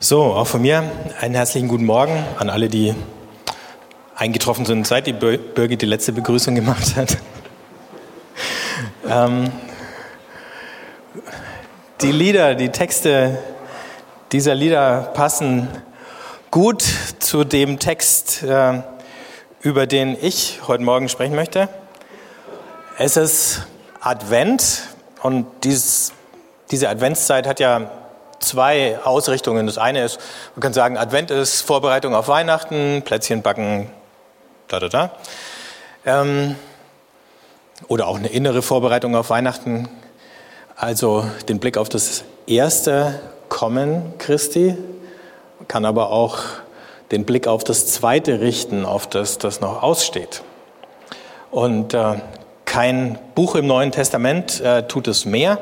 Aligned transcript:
So, 0.00 0.22
auch 0.22 0.46
von 0.46 0.62
mir 0.62 0.88
einen 1.20 1.34
herzlichen 1.34 1.66
guten 1.66 1.84
Morgen 1.84 2.24
an 2.38 2.50
alle, 2.50 2.68
die 2.68 2.94
eingetroffen 4.14 4.64
sind, 4.64 4.86
seit 4.86 5.08
die 5.08 5.12
Birgit 5.12 5.82
die 5.82 5.86
letzte 5.86 6.12
Begrüßung 6.12 6.54
gemacht 6.54 6.94
hat. 6.94 7.18
ähm, 9.08 9.50
die 12.00 12.12
Lieder, 12.12 12.54
die 12.54 12.68
Texte 12.68 13.40
dieser 14.30 14.54
Lieder 14.54 15.10
passen 15.14 15.66
gut 16.52 16.84
zu 17.18 17.42
dem 17.42 17.80
Text, 17.80 18.44
äh, 18.44 18.80
über 19.62 19.88
den 19.88 20.16
ich 20.20 20.60
heute 20.68 20.84
Morgen 20.84 21.08
sprechen 21.08 21.34
möchte. 21.34 21.68
Es 22.98 23.16
ist 23.16 23.66
Advent 24.00 24.84
und 25.24 25.46
dieses, 25.64 26.12
diese 26.70 26.88
Adventszeit 26.88 27.48
hat 27.48 27.58
ja 27.58 27.90
zwei 28.40 28.98
Ausrichtungen. 29.04 29.66
Das 29.66 29.78
eine 29.78 30.04
ist, 30.04 30.20
man 30.54 30.62
kann 30.62 30.72
sagen, 30.72 30.96
Advent 30.96 31.30
ist 31.30 31.62
Vorbereitung 31.62 32.14
auf 32.14 32.28
Weihnachten, 32.28 33.02
Plätzchen 33.04 33.42
backen, 33.42 33.90
da, 34.68 34.80
da, 34.80 34.88
da. 34.88 35.10
Ähm, 36.04 36.56
oder 37.86 38.08
auch 38.08 38.18
eine 38.18 38.28
innere 38.28 38.62
Vorbereitung 38.62 39.14
auf 39.14 39.30
Weihnachten, 39.30 39.88
also 40.76 41.24
den 41.48 41.58
Blick 41.58 41.76
auf 41.76 41.88
das 41.88 42.24
erste 42.46 43.20
Kommen 43.48 44.14
Christi, 44.18 44.76
kann 45.68 45.84
aber 45.84 46.10
auch 46.10 46.38
den 47.10 47.24
Blick 47.24 47.46
auf 47.46 47.64
das 47.64 47.86
zweite 47.86 48.40
richten, 48.40 48.84
auf 48.84 49.06
das, 49.06 49.38
das 49.38 49.60
noch 49.60 49.82
aussteht. 49.82 50.42
Und 51.50 51.94
äh, 51.94 52.16
kein 52.64 53.18
Buch 53.34 53.54
im 53.54 53.66
Neuen 53.66 53.92
Testament 53.92 54.60
äh, 54.60 54.86
tut 54.86 55.08
es 55.08 55.24
mehr, 55.24 55.58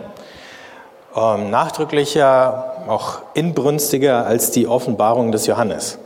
ähm, 1.16 1.50
nachdrücklicher, 1.50 2.84
auch 2.88 3.22
inbrünstiger 3.34 4.26
als 4.26 4.50
die 4.50 4.66
Offenbarung 4.66 5.32
des 5.32 5.46
Johannes. 5.46 5.98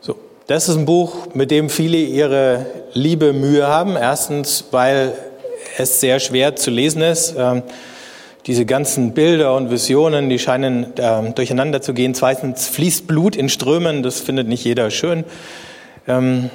So, 0.00 0.16
das 0.46 0.68
ist 0.68 0.76
ein 0.76 0.84
Buch, 0.84 1.28
mit 1.34 1.50
dem 1.50 1.70
viele 1.70 1.96
ihre 1.96 2.66
Liebe 2.92 3.32
Mühe 3.32 3.66
haben. 3.66 3.96
Erstens, 3.96 4.64
weil 4.70 5.14
es 5.78 6.00
sehr 6.00 6.20
schwer 6.20 6.54
zu 6.56 6.70
lesen 6.70 7.02
ist. 7.02 7.34
Ähm, 7.36 7.62
diese 8.46 8.66
ganzen 8.66 9.14
Bilder 9.14 9.54
und 9.56 9.70
Visionen, 9.70 10.28
die 10.28 10.38
scheinen 10.38 10.96
äh, 10.98 11.32
durcheinander 11.32 11.80
zu 11.80 11.94
gehen. 11.94 12.14
Zweitens 12.14 12.68
fließt 12.68 13.06
Blut 13.06 13.36
in 13.36 13.48
Strömen, 13.48 14.02
das 14.02 14.20
findet 14.20 14.48
nicht 14.48 14.64
jeder 14.64 14.90
schön. 14.90 15.24
Ähm, 16.06 16.50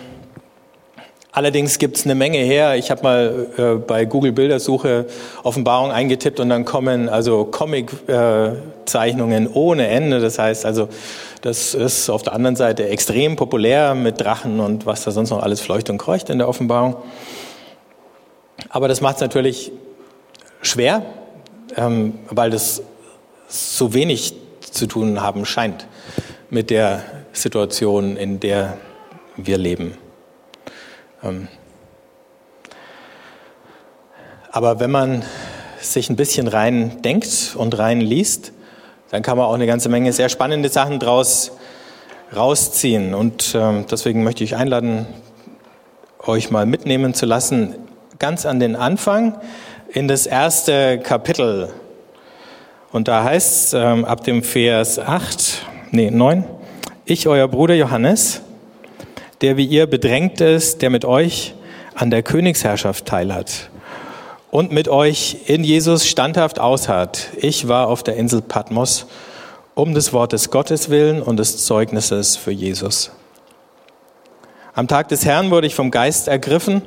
allerdings 1.39 1.79
gibt 1.79 1.97
es 1.97 2.05
eine 2.05 2.15
Menge 2.15 2.37
her. 2.37 2.75
Ich 2.75 2.91
habe 2.91 3.03
mal 3.03 3.47
äh, 3.57 3.75
bei 3.75 4.05
Google 4.05 4.31
Bildersuche 4.31 5.07
Offenbarung 5.43 5.91
eingetippt 5.91 6.39
und 6.39 6.49
dann 6.49 6.65
kommen 6.65 7.09
also 7.09 7.45
Comic-Zeichnungen 7.45 9.47
äh, 9.47 9.49
ohne 9.53 9.87
Ende. 9.87 10.19
Das 10.19 10.37
heißt 10.37 10.65
also, 10.65 10.89
das 11.41 11.73
ist 11.73 12.09
auf 12.09 12.21
der 12.21 12.33
anderen 12.33 12.55
Seite 12.55 12.87
extrem 12.87 13.35
populär 13.35 13.95
mit 13.95 14.21
Drachen 14.21 14.59
und 14.59 14.85
was 14.85 15.03
da 15.03 15.11
sonst 15.11 15.31
noch 15.31 15.41
alles 15.41 15.61
fleucht 15.61 15.89
und 15.89 15.97
kreucht 15.97 16.29
in 16.29 16.37
der 16.37 16.47
Offenbarung. 16.47 16.97
Aber 18.69 18.87
das 18.87 19.01
macht 19.01 19.15
es 19.15 19.21
natürlich 19.21 19.71
schwer 20.61 21.01
ähm, 21.75 22.19
weil 22.29 22.49
das 22.49 22.81
so 23.47 23.93
wenig 23.93 24.33
zu 24.59 24.87
tun 24.87 25.21
haben 25.21 25.45
scheint 25.45 25.87
mit 26.49 26.69
der 26.69 27.03
Situation, 27.33 28.17
in 28.17 28.39
der 28.39 28.77
wir 29.37 29.57
leben. 29.57 29.97
Ähm, 31.23 31.47
aber 34.51 34.79
wenn 34.79 34.91
man 34.91 35.23
sich 35.79 36.09
ein 36.09 36.15
bisschen 36.15 36.47
rein 36.47 37.01
denkt 37.01 37.55
und 37.55 37.77
rein 37.77 38.01
liest, 38.01 38.51
dann 39.11 39.21
kann 39.21 39.37
man 39.37 39.45
auch 39.47 39.53
eine 39.53 39.67
ganze 39.67 39.89
Menge 39.89 40.13
sehr 40.13 40.29
spannende 40.29 40.69
Sachen 40.69 40.99
daraus 40.99 41.51
rausziehen. 42.35 43.13
Und 43.13 43.55
ähm, 43.55 43.85
deswegen 43.89 44.23
möchte 44.23 44.43
ich 44.43 44.55
einladen, 44.55 45.07
euch 46.19 46.51
mal 46.51 46.65
mitnehmen 46.65 47.13
zu 47.13 47.25
lassen, 47.25 47.75
ganz 48.19 48.45
an 48.45 48.59
den 48.59 48.75
Anfang 48.75 49.39
in 49.89 50.07
das 50.07 50.25
erste 50.27 50.99
Kapitel. 50.99 51.69
Und 52.91 53.07
da 53.07 53.23
heißt 53.23 53.65
es 53.65 53.73
ähm, 53.73 54.05
ab 54.05 54.23
dem 54.23 54.43
Vers 54.43 54.99
8, 54.99 55.65
nee, 55.91 56.11
9, 56.11 56.43
ich, 57.05 57.27
euer 57.27 57.47
Bruder 57.47 57.75
Johannes, 57.75 58.41
der 59.41 59.57
wie 59.57 59.65
ihr 59.65 59.87
bedrängt 59.87 60.41
ist, 60.41 60.81
der 60.81 60.89
mit 60.89 61.05
euch 61.05 61.53
an 61.95 62.09
der 62.09 62.23
Königsherrschaft 62.23 63.05
teilhat 63.05 63.69
und 64.51 64.71
mit 64.71 64.87
euch 64.87 65.37
in 65.45 65.63
Jesus 65.63 66.07
standhaft 66.07 66.59
ausharrt. 66.59 67.29
Ich 67.37 67.67
war 67.67 67.87
auf 67.87 68.03
der 68.03 68.15
Insel 68.15 68.41
Patmos 68.41 69.05
um 69.75 69.93
des 69.93 70.11
Wortes 70.11 70.51
Gottes 70.51 70.89
willen 70.89 71.21
und 71.21 71.37
des 71.37 71.65
Zeugnisses 71.65 72.35
für 72.35 72.51
Jesus. 72.51 73.11
Am 74.73 74.87
Tag 74.87 75.07
des 75.09 75.25
Herrn 75.25 75.51
wurde 75.51 75.67
ich 75.67 75.75
vom 75.75 75.91
Geist 75.91 76.27
ergriffen 76.27 76.81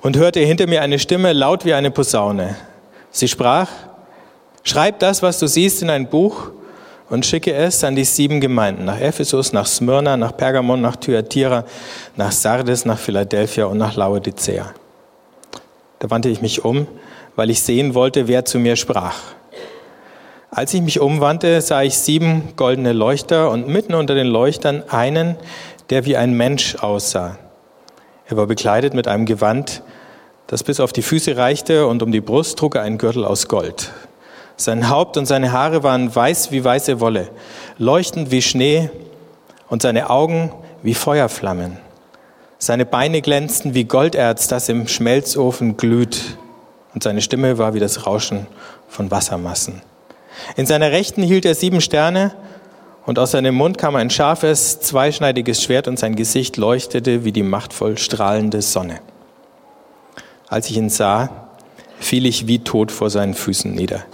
und 0.00 0.16
hörte 0.16 0.40
hinter 0.40 0.66
mir 0.66 0.82
eine 0.82 0.98
Stimme 0.98 1.32
laut 1.32 1.64
wie 1.64 1.74
eine 1.74 1.90
Posaune. 1.90 2.56
Sie 3.10 3.28
sprach, 3.28 3.68
schreib 4.62 5.00
das, 5.00 5.22
was 5.22 5.38
du 5.38 5.46
siehst, 5.46 5.82
in 5.82 5.90
ein 5.90 6.08
Buch 6.08 6.50
und 7.10 7.24
schicke 7.24 7.54
es 7.54 7.84
an 7.84 7.96
die 7.96 8.04
sieben 8.04 8.40
Gemeinden, 8.40 8.84
nach 8.84 9.00
Ephesus, 9.00 9.52
nach 9.52 9.66
Smyrna, 9.66 10.16
nach 10.16 10.36
Pergamon, 10.36 10.80
nach 10.80 10.96
Thyatira, 10.96 11.64
nach 12.16 12.32
Sardes, 12.32 12.84
nach 12.84 12.98
Philadelphia 12.98 13.66
und 13.66 13.78
nach 13.78 13.96
Laodicea. 13.96 14.72
Da 15.98 16.10
wandte 16.10 16.28
ich 16.28 16.42
mich 16.42 16.64
um, 16.64 16.86
weil 17.36 17.50
ich 17.50 17.62
sehen 17.62 17.94
wollte, 17.94 18.28
wer 18.28 18.44
zu 18.44 18.58
mir 18.58 18.76
sprach. 18.76 19.16
Als 20.50 20.72
ich 20.72 20.80
mich 20.80 21.00
umwandte, 21.00 21.60
sah 21.60 21.82
ich 21.82 21.98
sieben 21.98 22.54
goldene 22.56 22.92
Leuchter 22.92 23.50
und 23.50 23.68
mitten 23.68 23.94
unter 23.94 24.14
den 24.14 24.26
Leuchtern 24.26 24.82
einen, 24.88 25.36
der 25.90 26.04
wie 26.04 26.16
ein 26.16 26.32
Mensch 26.32 26.76
aussah. 26.76 27.38
Er 28.26 28.36
war 28.36 28.46
bekleidet 28.46 28.94
mit 28.94 29.08
einem 29.08 29.26
Gewand, 29.26 29.82
das 30.46 30.62
bis 30.62 30.80
auf 30.80 30.92
die 30.92 31.02
Füße 31.02 31.36
reichte, 31.36 31.86
und 31.86 32.02
um 32.02 32.12
die 32.12 32.20
Brust 32.20 32.58
trug 32.58 32.76
er 32.76 32.82
einen 32.82 32.98
Gürtel 32.98 33.24
aus 33.24 33.48
Gold. 33.48 33.92
Sein 34.60 34.90
Haupt 34.90 35.16
und 35.16 35.26
seine 35.26 35.52
Haare 35.52 35.84
waren 35.84 36.12
weiß 36.14 36.50
wie 36.50 36.64
weiße 36.64 36.98
Wolle, 36.98 37.30
leuchtend 37.78 38.32
wie 38.32 38.42
Schnee, 38.42 38.90
und 39.68 39.82
seine 39.82 40.10
Augen 40.10 40.50
wie 40.82 40.94
Feuerflammen. 40.94 41.76
Seine 42.58 42.84
Beine 42.84 43.22
glänzten 43.22 43.74
wie 43.74 43.84
Golderz, 43.84 44.48
das 44.48 44.68
im 44.68 44.88
Schmelzofen 44.88 45.76
glüht, 45.76 46.38
und 46.92 47.04
seine 47.04 47.22
Stimme 47.22 47.58
war 47.58 47.74
wie 47.74 47.78
das 47.78 48.04
Rauschen 48.04 48.48
von 48.88 49.12
Wassermassen. 49.12 49.80
In 50.56 50.66
seiner 50.66 50.90
Rechten 50.90 51.22
hielt 51.22 51.44
er 51.44 51.54
sieben 51.54 51.80
Sterne, 51.80 52.32
und 53.06 53.20
aus 53.20 53.30
seinem 53.30 53.54
Mund 53.54 53.78
kam 53.78 53.94
ein 53.94 54.10
scharfes, 54.10 54.80
zweischneidiges 54.80 55.62
Schwert 55.62 55.86
und 55.86 56.00
sein 56.00 56.16
Gesicht 56.16 56.56
leuchtete 56.56 57.24
wie 57.24 57.32
die 57.32 57.44
machtvoll 57.44 57.96
strahlende 57.96 58.60
Sonne. 58.60 59.00
Als 60.48 60.68
ich 60.68 60.76
ihn 60.76 60.90
sah, 60.90 61.48
fiel 62.00 62.26
ich 62.26 62.48
wie 62.48 62.58
tot 62.58 62.90
vor 62.90 63.08
seinen 63.08 63.34
Füßen 63.34 63.72
nieder. 63.72 64.04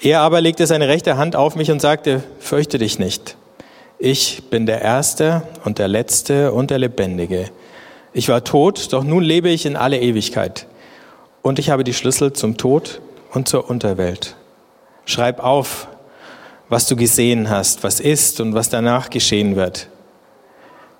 Er 0.00 0.20
aber 0.20 0.40
legte 0.40 0.66
seine 0.66 0.88
rechte 0.88 1.16
Hand 1.16 1.34
auf 1.34 1.56
mich 1.56 1.70
und 1.70 1.80
sagte, 1.80 2.22
fürchte 2.38 2.78
dich 2.78 2.98
nicht. 2.98 3.36
Ich 3.98 4.44
bin 4.48 4.66
der 4.66 4.80
Erste 4.80 5.42
und 5.64 5.78
der 5.78 5.88
Letzte 5.88 6.52
und 6.52 6.70
der 6.70 6.78
Lebendige. 6.78 7.50
Ich 8.12 8.28
war 8.28 8.44
tot, 8.44 8.92
doch 8.92 9.02
nun 9.02 9.24
lebe 9.24 9.48
ich 9.48 9.66
in 9.66 9.74
alle 9.74 9.98
Ewigkeit. 9.98 10.66
Und 11.42 11.58
ich 11.58 11.70
habe 11.70 11.82
die 11.82 11.94
Schlüssel 11.94 12.32
zum 12.32 12.56
Tod 12.56 13.00
und 13.32 13.48
zur 13.48 13.68
Unterwelt. 13.68 14.36
Schreib 15.04 15.42
auf, 15.42 15.88
was 16.68 16.86
du 16.86 16.94
gesehen 16.94 17.50
hast, 17.50 17.82
was 17.82 17.98
ist 17.98 18.40
und 18.40 18.54
was 18.54 18.68
danach 18.68 19.10
geschehen 19.10 19.56
wird. 19.56 19.88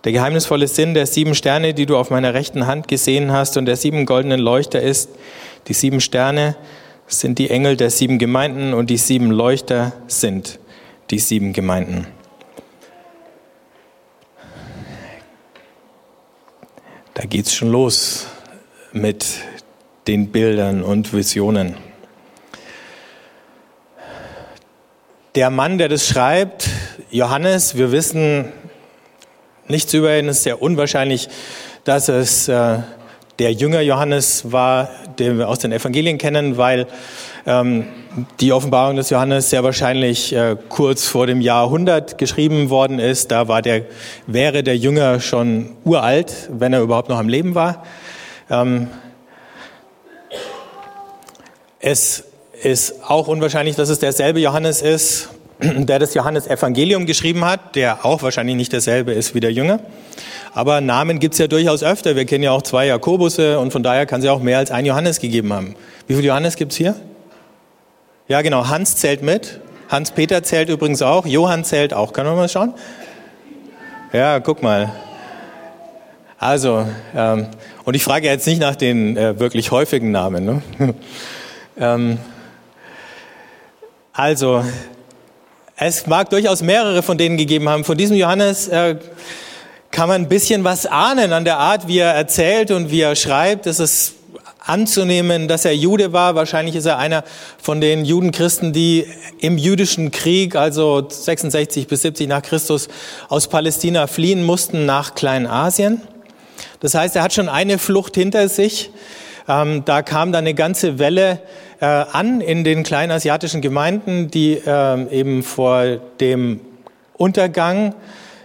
Der 0.04 0.12
geheimnisvolle 0.12 0.66
Sinn 0.66 0.94
der 0.94 1.06
sieben 1.06 1.34
Sterne, 1.34 1.74
die 1.74 1.86
du 1.86 1.96
auf 1.96 2.10
meiner 2.10 2.34
rechten 2.34 2.66
Hand 2.66 2.88
gesehen 2.88 3.32
hast 3.32 3.56
und 3.56 3.66
der 3.66 3.76
sieben 3.76 4.06
goldenen 4.06 4.40
Leuchter 4.40 4.80
ist, 4.80 5.10
die 5.68 5.74
sieben 5.74 6.00
Sterne 6.00 6.56
sind 7.08 7.38
die 7.38 7.50
Engel 7.50 7.76
der 7.76 7.90
sieben 7.90 8.18
Gemeinden 8.18 8.74
und 8.74 8.90
die 8.90 8.98
sieben 8.98 9.30
Leuchter 9.30 9.92
sind 10.06 10.60
die 11.10 11.18
sieben 11.18 11.52
Gemeinden. 11.52 12.06
Da 17.14 17.24
geht's 17.24 17.54
schon 17.54 17.72
los 17.72 18.26
mit 18.92 19.26
den 20.06 20.30
Bildern 20.30 20.82
und 20.82 21.12
Visionen. 21.12 21.76
Der 25.34 25.50
Mann, 25.50 25.78
der 25.78 25.88
das 25.88 26.06
schreibt, 26.06 26.68
Johannes, 27.10 27.76
wir 27.76 27.90
wissen 27.90 28.52
nichts 29.66 29.92
über 29.94 30.16
ihn, 30.18 30.28
es 30.28 30.38
ist 30.38 30.42
sehr 30.44 30.62
unwahrscheinlich, 30.62 31.28
dass 31.84 32.08
es 32.08 32.48
äh, 32.48 32.78
der 33.38 33.52
Jünger 33.52 33.80
Johannes 33.80 34.50
war, 34.50 34.90
den 35.18 35.38
wir 35.38 35.48
aus 35.48 35.60
den 35.60 35.70
Evangelien 35.70 36.18
kennen, 36.18 36.56
weil 36.56 36.86
ähm, 37.46 37.84
die 38.40 38.52
Offenbarung 38.52 38.96
des 38.96 39.10
Johannes 39.10 39.50
sehr 39.50 39.62
wahrscheinlich 39.62 40.32
äh, 40.32 40.56
kurz 40.68 41.06
vor 41.06 41.26
dem 41.26 41.40
Jahr 41.40 41.64
100 41.64 42.18
geschrieben 42.18 42.68
worden 42.68 42.98
ist. 42.98 43.30
Da 43.30 43.46
war 43.46 43.62
der, 43.62 43.82
wäre 44.26 44.64
der 44.64 44.76
Jünger 44.76 45.20
schon 45.20 45.70
uralt, 45.84 46.48
wenn 46.50 46.72
er 46.72 46.80
überhaupt 46.80 47.08
noch 47.08 47.18
am 47.18 47.28
Leben 47.28 47.54
war. 47.54 47.84
Ähm, 48.50 48.88
es 51.78 52.24
ist 52.60 53.04
auch 53.06 53.28
unwahrscheinlich, 53.28 53.76
dass 53.76 53.88
es 53.88 54.00
derselbe 54.00 54.40
Johannes 54.40 54.82
ist, 54.82 55.28
der 55.60 56.00
das 56.00 56.14
Johannes-Evangelium 56.14 57.06
geschrieben 57.06 57.44
hat, 57.44 57.76
der 57.76 58.04
auch 58.04 58.22
wahrscheinlich 58.22 58.56
nicht 58.56 58.72
derselbe 58.72 59.12
ist 59.12 59.34
wie 59.36 59.40
der 59.40 59.52
Jünger. 59.52 59.78
Aber 60.54 60.80
Namen 60.80 61.18
gibt's 61.18 61.38
ja 61.38 61.46
durchaus 61.46 61.82
öfter. 61.82 62.16
Wir 62.16 62.24
kennen 62.24 62.44
ja 62.44 62.52
auch 62.52 62.62
zwei 62.62 62.86
Jakobusse 62.86 63.58
und 63.58 63.72
von 63.72 63.82
daher 63.82 64.06
kann 64.06 64.20
es 64.20 64.26
ja 64.26 64.32
auch 64.32 64.42
mehr 64.42 64.58
als 64.58 64.70
ein 64.70 64.86
Johannes 64.86 65.20
gegeben 65.20 65.52
haben. 65.52 65.74
Wie 66.06 66.14
viele 66.14 66.28
Johannes 66.28 66.56
gibt's 66.56 66.76
hier? 66.76 66.96
Ja, 68.28 68.42
genau. 68.42 68.68
Hans 68.68 68.96
zählt 68.96 69.22
mit. 69.22 69.60
Hans-Peter 69.88 70.42
zählt 70.42 70.68
übrigens 70.68 71.00
auch. 71.00 71.24
Johann 71.26 71.64
zählt 71.64 71.94
auch. 71.94 72.12
Können 72.12 72.28
wir 72.28 72.36
mal 72.36 72.48
schauen? 72.48 72.74
Ja, 74.12 74.40
guck 74.40 74.62
mal. 74.62 74.92
Also, 76.38 76.86
ähm, 77.16 77.46
und 77.84 77.94
ich 77.94 78.04
frage 78.04 78.26
jetzt 78.26 78.46
nicht 78.46 78.60
nach 78.60 78.76
den 78.76 79.16
äh, 79.16 79.40
wirklich 79.40 79.70
häufigen 79.70 80.10
Namen. 80.12 80.44
Ne? 80.44 80.62
ähm, 81.80 82.18
also, 84.12 84.62
es 85.76 86.06
mag 86.06 86.30
durchaus 86.30 86.62
mehrere 86.62 87.02
von 87.02 87.18
denen 87.18 87.36
gegeben 87.36 87.68
haben. 87.68 87.84
Von 87.84 87.96
diesem 87.96 88.16
Johannes 88.16 88.68
äh, 88.68 88.96
kann 89.90 90.08
man 90.08 90.22
ein 90.22 90.28
bisschen 90.28 90.64
was 90.64 90.86
ahnen 90.86 91.32
an 91.32 91.44
der 91.44 91.58
Art, 91.58 91.88
wie 91.88 91.98
er 91.98 92.12
erzählt 92.12 92.70
und 92.70 92.90
wie 92.90 93.00
er 93.00 93.16
schreibt. 93.16 93.66
Es 93.66 93.80
ist 93.80 94.14
anzunehmen, 94.68 95.48
dass 95.48 95.64
er 95.64 95.74
Jude 95.74 96.12
war. 96.12 96.34
Wahrscheinlich 96.34 96.76
ist 96.76 96.84
er 96.84 96.98
einer 96.98 97.24
von 97.60 97.80
den 97.80 98.04
Judenchristen, 98.04 98.72
die 98.72 99.06
im 99.40 99.56
jüdischen 99.56 100.10
Krieg, 100.10 100.56
also 100.56 101.06
66 101.08 101.86
bis 101.86 102.02
70 102.02 102.28
nach 102.28 102.42
Christus, 102.42 102.88
aus 103.28 103.48
Palästina 103.48 104.06
fliehen 104.06 104.44
mussten 104.44 104.84
nach 104.84 105.14
Kleinasien. 105.14 106.02
Das 106.80 106.94
heißt, 106.94 107.16
er 107.16 107.22
hat 107.22 107.32
schon 107.32 107.48
eine 107.48 107.78
Flucht 107.78 108.14
hinter 108.14 108.48
sich. 108.48 108.90
Ähm, 109.48 109.84
da 109.86 110.02
kam 110.02 110.32
dann 110.32 110.44
eine 110.44 110.54
ganze 110.54 110.98
Welle 110.98 111.40
äh, 111.80 111.86
an 111.86 112.42
in 112.42 112.62
den 112.62 112.82
kleinasiatischen 112.82 113.62
Gemeinden, 113.62 114.30
die 114.30 114.52
äh, 114.54 115.08
eben 115.10 115.42
vor 115.42 115.96
dem 116.20 116.60
Untergang 117.16 117.94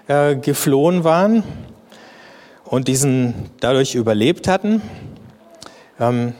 äh, 0.08 0.36
geflohen 0.36 1.04
waren 1.04 1.44
und 2.66 2.88
diesen 2.88 3.50
dadurch 3.60 3.96
überlebt 3.96 4.48
hatten. 4.48 4.82
Ähm, 6.00 6.34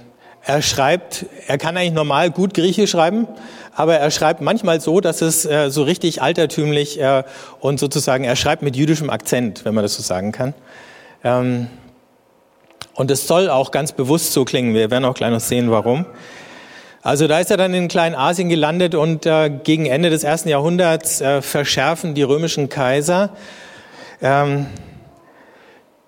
er 0.46 0.62
schreibt, 0.62 1.26
er 1.48 1.58
kann 1.58 1.78
eigentlich 1.78 1.94
normal 1.94 2.30
gut 2.30 2.54
Griechisch 2.54 2.92
schreiben, 2.92 3.28
aber 3.76 3.96
er 3.96 4.12
schreibt 4.12 4.42
manchmal 4.42 4.82
so, 4.82 5.00
dass 5.00 5.22
es 5.22 5.46
äh, 5.46 5.70
so 5.70 5.84
richtig 5.84 6.22
altertümlich 6.22 7.00
äh, 7.00 7.24
und 7.62 7.80
sozusagen, 7.80 8.26
er 8.26 8.36
schreibt 8.36 8.62
mit 8.62 8.76
jüdischem 8.76 9.10
Akzent, 9.10 9.64
wenn 9.64 9.74
man 9.74 9.84
das 9.84 9.96
so 9.96 10.04
sagen 10.04 10.34
kann. 10.34 10.54
Ähm, 11.24 11.68
und 12.96 13.10
es 13.10 13.26
soll 13.26 13.50
auch 13.50 13.72
ganz 13.72 13.94
bewusst 13.94 14.34
so 14.34 14.44
klingen. 14.46 14.74
Wir 14.74 14.92
werden 14.92 15.06
auch 15.06 15.16
gleich 15.16 15.32
noch 15.32 15.40
sehen, 15.40 15.72
warum. 15.72 16.06
Also 17.06 17.28
da 17.28 17.40
ist 17.40 17.52
er 17.52 17.58
dann 17.58 17.74
in 17.74 17.90
Kleinasien 17.90 18.48
gelandet 18.48 18.96
und 18.96 19.26
äh, 19.26 19.50
gegen 19.50 19.86
Ende 19.86 20.10
des 20.10 20.24
ersten 20.24 20.48
Jahrhunderts 20.48 21.20
äh, 21.20 21.42
verschärfen 21.42 22.16
die 22.16 22.24
römischen 22.24 22.70
Kaiser 22.70 23.32
ähm, 24.22 24.68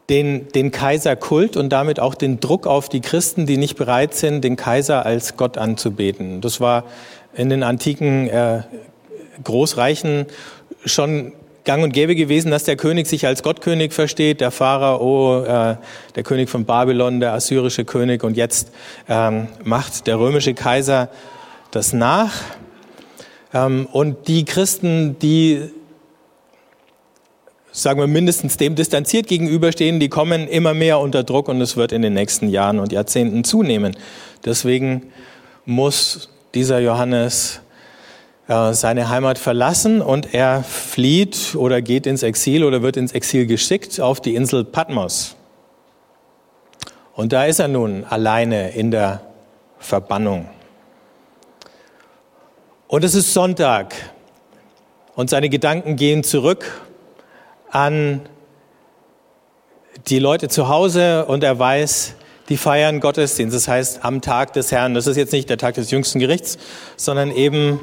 den, 0.10 0.48
den 0.50 0.72
Kaiserkult 0.72 1.58
und 1.58 1.70
damit 1.70 2.00
auch 2.00 2.16
den 2.16 2.40
Druck 2.40 2.66
auf 2.66 2.88
die 2.88 3.02
Christen, 3.02 3.46
die 3.46 3.58
nicht 3.58 3.76
bereit 3.76 4.14
sind, 4.14 4.42
den 4.44 4.56
Kaiser 4.56 5.06
als 5.06 5.36
Gott 5.36 5.58
anzubeten. 5.58 6.40
Das 6.40 6.62
war 6.62 6.86
in 7.34 7.50
den 7.50 7.64
antiken 7.64 8.30
äh, 8.30 8.62
Großreichen 9.44 10.28
schon 10.86 11.34
gang 11.66 11.84
und 11.84 11.92
gäbe 11.92 12.16
gewesen, 12.16 12.52
dass 12.52 12.64
der 12.64 12.78
König 12.78 13.08
sich 13.08 13.28
als 13.28 13.44
Gottkönig 13.44 13.92
versteht, 13.92 14.40
der 14.40 14.52
Pharao, 14.52 15.44
äh, 15.44 15.76
der 16.16 16.24
König 16.24 16.50
von 16.50 16.66
Babylon, 16.66 17.20
der 17.20 17.34
assyrische 17.34 17.84
König 17.84 18.24
und 18.24 18.38
jetzt 18.38 18.72
ähm, 19.10 19.48
macht 19.64 20.08
der 20.08 20.20
römische 20.20 20.54
Kaiser 20.54 21.10
das 21.72 21.92
nach. 21.92 22.34
Ähm, 23.54 23.88
und 23.92 24.28
die 24.28 24.46
Christen, 24.46 25.18
die 25.20 25.70
sagen 27.72 28.00
wir 28.00 28.08
mindestens 28.08 28.56
dem 28.58 28.76
distanziert 28.76 29.28
gegenüberstehen, 29.28 30.00
die 30.00 30.08
kommen 30.08 30.48
immer 30.48 30.74
mehr 30.74 31.00
unter 31.00 31.24
Druck 31.24 31.50
und 31.50 31.60
es 31.60 31.76
wird 31.76 31.92
in 31.92 32.02
den 32.02 32.14
nächsten 32.14 32.48
Jahren 32.48 32.80
und 32.80 32.94
Jahrzehnten 32.94 33.44
zunehmen. 33.44 33.98
Deswegen 34.46 35.12
muss 35.66 36.30
dieser 36.54 36.80
Johannes 36.80 37.60
seine 38.48 39.10
Heimat 39.10 39.40
verlassen 39.40 40.02
und 40.02 40.34
er 40.36 40.64
flieht 40.64 41.56
oder 41.56 41.82
geht 41.82 42.06
ins 42.06 42.22
Exil 42.22 42.64
oder 42.64 42.84
wird 42.84 42.96
ins 42.96 43.12
Exil 43.12 43.48
geschickt 43.48 44.00
auf 44.00 44.22
die 44.22 44.36
Insel 44.36 44.64
Patmos. 44.64 45.36
Und 47.16 47.34
da 47.34 47.46
ist 47.46 47.60
er 47.60 47.68
nun 47.68 48.04
alleine 48.04 48.72
in 48.72 48.92
der 48.92 49.22
Verbannung. 49.80 50.48
Und 52.88 53.04
es 53.04 53.16
ist 53.16 53.34
Sonntag 53.34 53.96
und 55.16 55.30
seine 55.30 55.50
Gedanken 55.50 55.96
gehen 55.96 56.24
zurück 56.24 56.82
an 57.72 58.22
die 60.08 60.20
Leute 60.20 60.50
zu 60.50 60.68
Hause 60.68 61.26
und 61.26 61.44
er 61.44 61.58
weiß, 61.58 62.14
die 62.50 62.58
feiern 62.58 63.00
Gottesdienst. 63.00 63.56
Das 63.56 63.68
heißt, 63.68 64.06
am 64.06 64.22
Tag 64.22 64.54
des 64.54 64.72
Herrn. 64.72 64.94
Das 64.94 65.08
ist 65.08 65.18
jetzt 65.18 65.34
nicht 65.34 65.50
der 65.50 65.58
Tag 65.58 65.76
des 65.76 65.90
jüngsten 65.90 66.20
Gerichts, 66.20 66.60
sondern 66.96 67.32
eben 67.32 67.80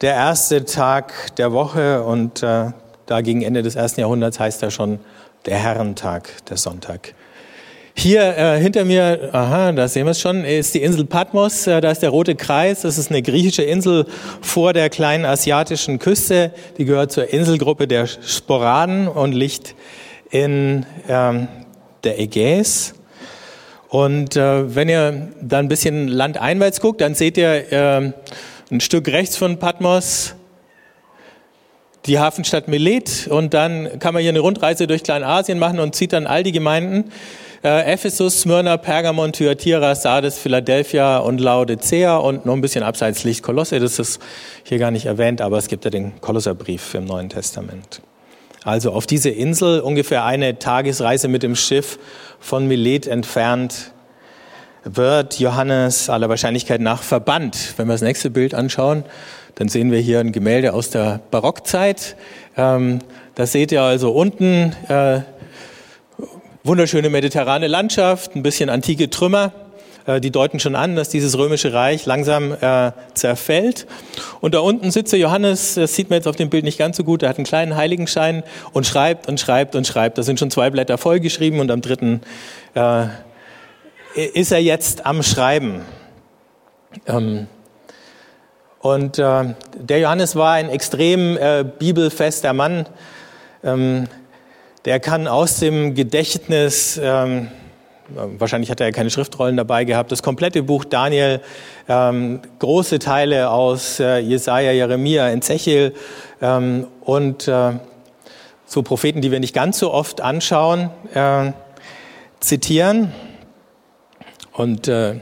der 0.00 0.14
erste 0.14 0.64
Tag 0.64 1.34
der 1.36 1.52
Woche 1.52 2.02
und 2.02 2.42
äh, 2.42 2.70
da 3.06 3.20
gegen 3.20 3.42
Ende 3.42 3.62
des 3.62 3.74
ersten 3.74 4.00
Jahrhunderts 4.00 4.38
heißt 4.38 4.62
er 4.62 4.70
schon 4.70 5.00
der 5.46 5.56
Herrentag, 5.56 6.28
der 6.48 6.56
Sonntag. 6.56 7.14
Hier 7.94 8.36
äh, 8.36 8.60
hinter 8.60 8.84
mir, 8.84 9.30
aha, 9.32 9.72
da 9.72 9.88
sehen 9.88 10.06
wir 10.06 10.12
es 10.12 10.20
schon, 10.20 10.44
ist 10.44 10.72
die 10.72 10.82
Insel 10.82 11.04
Patmos. 11.04 11.66
Äh, 11.66 11.80
da 11.80 11.90
ist 11.90 12.00
der 12.00 12.10
rote 12.10 12.36
Kreis. 12.36 12.82
Das 12.82 12.96
ist 12.96 13.10
eine 13.10 13.22
griechische 13.22 13.62
Insel 13.62 14.06
vor 14.40 14.72
der 14.72 14.88
kleinen 14.88 15.24
asiatischen 15.24 15.98
Küste. 15.98 16.52
Die 16.76 16.84
gehört 16.84 17.10
zur 17.10 17.32
Inselgruppe 17.32 17.88
der 17.88 18.06
Sporaden 18.06 19.08
und 19.08 19.32
liegt 19.32 19.74
in 20.30 20.86
ähm, 21.08 21.48
der 22.04 22.20
Ägäis. 22.20 22.94
Und 23.88 24.36
äh, 24.36 24.76
wenn 24.76 24.88
ihr 24.88 25.28
da 25.40 25.58
ein 25.58 25.68
bisschen 25.68 26.06
landeinwärts 26.06 26.80
guckt, 26.80 27.00
dann 27.00 27.14
seht 27.16 27.36
ihr 27.36 27.72
äh, 27.72 28.12
ein 28.70 28.80
Stück 28.80 29.08
rechts 29.08 29.36
von 29.36 29.58
Patmos 29.58 30.34
die 32.06 32.18
Hafenstadt 32.18 32.68
Milet 32.68 33.28
und 33.28 33.52
dann 33.54 33.98
kann 33.98 34.14
man 34.14 34.22
hier 34.22 34.30
eine 34.30 34.40
Rundreise 34.40 34.86
durch 34.86 35.02
Kleinasien 35.02 35.58
machen 35.58 35.78
und 35.78 35.94
zieht 35.94 36.12
dann 36.12 36.26
all 36.26 36.42
die 36.42 36.52
Gemeinden 36.52 37.12
äh, 37.62 37.92
Ephesus, 37.92 38.42
Smyrna, 38.42 38.76
Pergamon, 38.76 39.32
Thyatira, 39.32 39.94
Sardes, 39.94 40.38
Philadelphia 40.38 41.18
und 41.18 41.40
Laodicea 41.40 42.16
und 42.16 42.46
noch 42.46 42.54
ein 42.54 42.60
bisschen 42.60 42.82
abseits 42.82 43.24
Licht 43.24 43.42
Kolosse. 43.42 43.80
Das 43.80 43.98
ist 43.98 44.20
hier 44.64 44.78
gar 44.78 44.90
nicht 44.90 45.06
erwähnt, 45.06 45.40
aber 45.40 45.58
es 45.58 45.68
gibt 45.68 45.84
ja 45.84 45.90
den 45.90 46.20
Kolosserbrief 46.20 46.94
im 46.94 47.04
Neuen 47.04 47.28
Testament. 47.28 48.00
Also 48.64 48.92
auf 48.92 49.06
diese 49.06 49.30
Insel, 49.30 49.80
ungefähr 49.80 50.24
eine 50.24 50.58
Tagesreise 50.58 51.28
mit 51.28 51.42
dem 51.42 51.56
Schiff 51.56 51.98
von 52.38 52.66
Milet 52.66 53.06
entfernt, 53.06 53.92
wird 54.96 55.38
Johannes 55.38 56.08
aller 56.08 56.28
Wahrscheinlichkeit 56.28 56.80
nach 56.80 57.02
verbannt. 57.02 57.74
Wenn 57.76 57.86
wir 57.88 57.94
das 57.94 58.02
nächste 58.02 58.30
Bild 58.30 58.54
anschauen, 58.54 59.04
dann 59.54 59.68
sehen 59.68 59.90
wir 59.90 59.98
hier 59.98 60.20
ein 60.20 60.32
Gemälde 60.32 60.72
aus 60.72 60.90
der 60.90 61.20
Barockzeit. 61.30 62.16
Ähm, 62.56 63.00
das 63.34 63.52
seht 63.52 63.72
ihr 63.72 63.82
also 63.82 64.12
unten 64.12 64.74
äh, 64.88 65.20
wunderschöne 66.64 67.10
mediterrane 67.10 67.66
Landschaft, 67.66 68.34
ein 68.36 68.42
bisschen 68.42 68.70
antike 68.70 69.10
Trümmer, 69.10 69.52
äh, 70.06 70.20
die 70.20 70.30
deuten 70.30 70.60
schon 70.60 70.74
an, 70.74 70.96
dass 70.96 71.08
dieses 71.08 71.36
römische 71.36 71.72
Reich 71.72 72.06
langsam 72.06 72.52
äh, 72.60 72.92
zerfällt. 73.14 73.86
Und 74.40 74.54
da 74.54 74.60
unten 74.60 74.90
sitzt 74.90 75.12
der 75.12 75.20
Johannes, 75.20 75.74
das 75.74 75.94
sieht 75.94 76.10
man 76.10 76.18
jetzt 76.18 76.28
auf 76.28 76.36
dem 76.36 76.50
Bild 76.50 76.64
nicht 76.64 76.78
ganz 76.78 76.96
so 76.96 77.04
gut, 77.04 77.22
er 77.22 77.28
hat 77.30 77.38
einen 77.38 77.46
kleinen 77.46 77.76
Heiligenschein 77.76 78.42
und 78.72 78.86
schreibt 78.86 79.28
und 79.28 79.40
schreibt 79.40 79.74
und 79.76 79.86
schreibt. 79.86 80.18
Da 80.18 80.22
sind 80.22 80.38
schon 80.38 80.50
zwei 80.50 80.70
Blätter 80.70 80.98
vollgeschrieben 80.98 81.60
und 81.60 81.70
am 81.70 81.80
dritten 81.80 82.20
äh, 82.74 83.06
ist 84.14 84.52
er 84.52 84.60
jetzt 84.60 85.06
am 85.06 85.22
Schreiben. 85.22 85.82
Ähm, 87.06 87.46
und 88.80 89.18
äh, 89.18 89.54
der 89.74 89.98
Johannes 89.98 90.36
war 90.36 90.52
ein 90.52 90.70
extrem 90.70 91.36
äh, 91.36 91.64
bibelfester 91.64 92.52
Mann. 92.52 92.86
Ähm, 93.64 94.06
der 94.84 95.00
kann 95.00 95.26
aus 95.26 95.58
dem 95.58 95.94
Gedächtnis, 95.94 96.98
ähm, 97.02 97.48
wahrscheinlich 98.08 98.70
hat 98.70 98.80
er 98.80 98.86
ja 98.86 98.92
keine 98.92 99.10
Schriftrollen 99.10 99.56
dabei 99.56 99.84
gehabt, 99.84 100.12
das 100.12 100.22
komplette 100.22 100.62
Buch 100.62 100.84
Daniel, 100.86 101.40
große 101.86 102.98
Teile 102.98 103.50
aus 103.50 104.00
äh, 104.00 104.18
Jesaja, 104.18 104.72
Jeremia, 104.72 105.30
Ezechiel 105.30 105.92
und 107.00 107.42
so 107.42 108.82
Propheten, 108.82 109.20
die 109.20 109.30
wir 109.30 109.40
nicht 109.40 109.54
ganz 109.54 109.78
so 109.78 109.92
oft 109.92 110.22
anschauen, 110.22 110.90
zitieren. 112.40 113.12
Und 114.58 114.88
äh, 114.88 115.14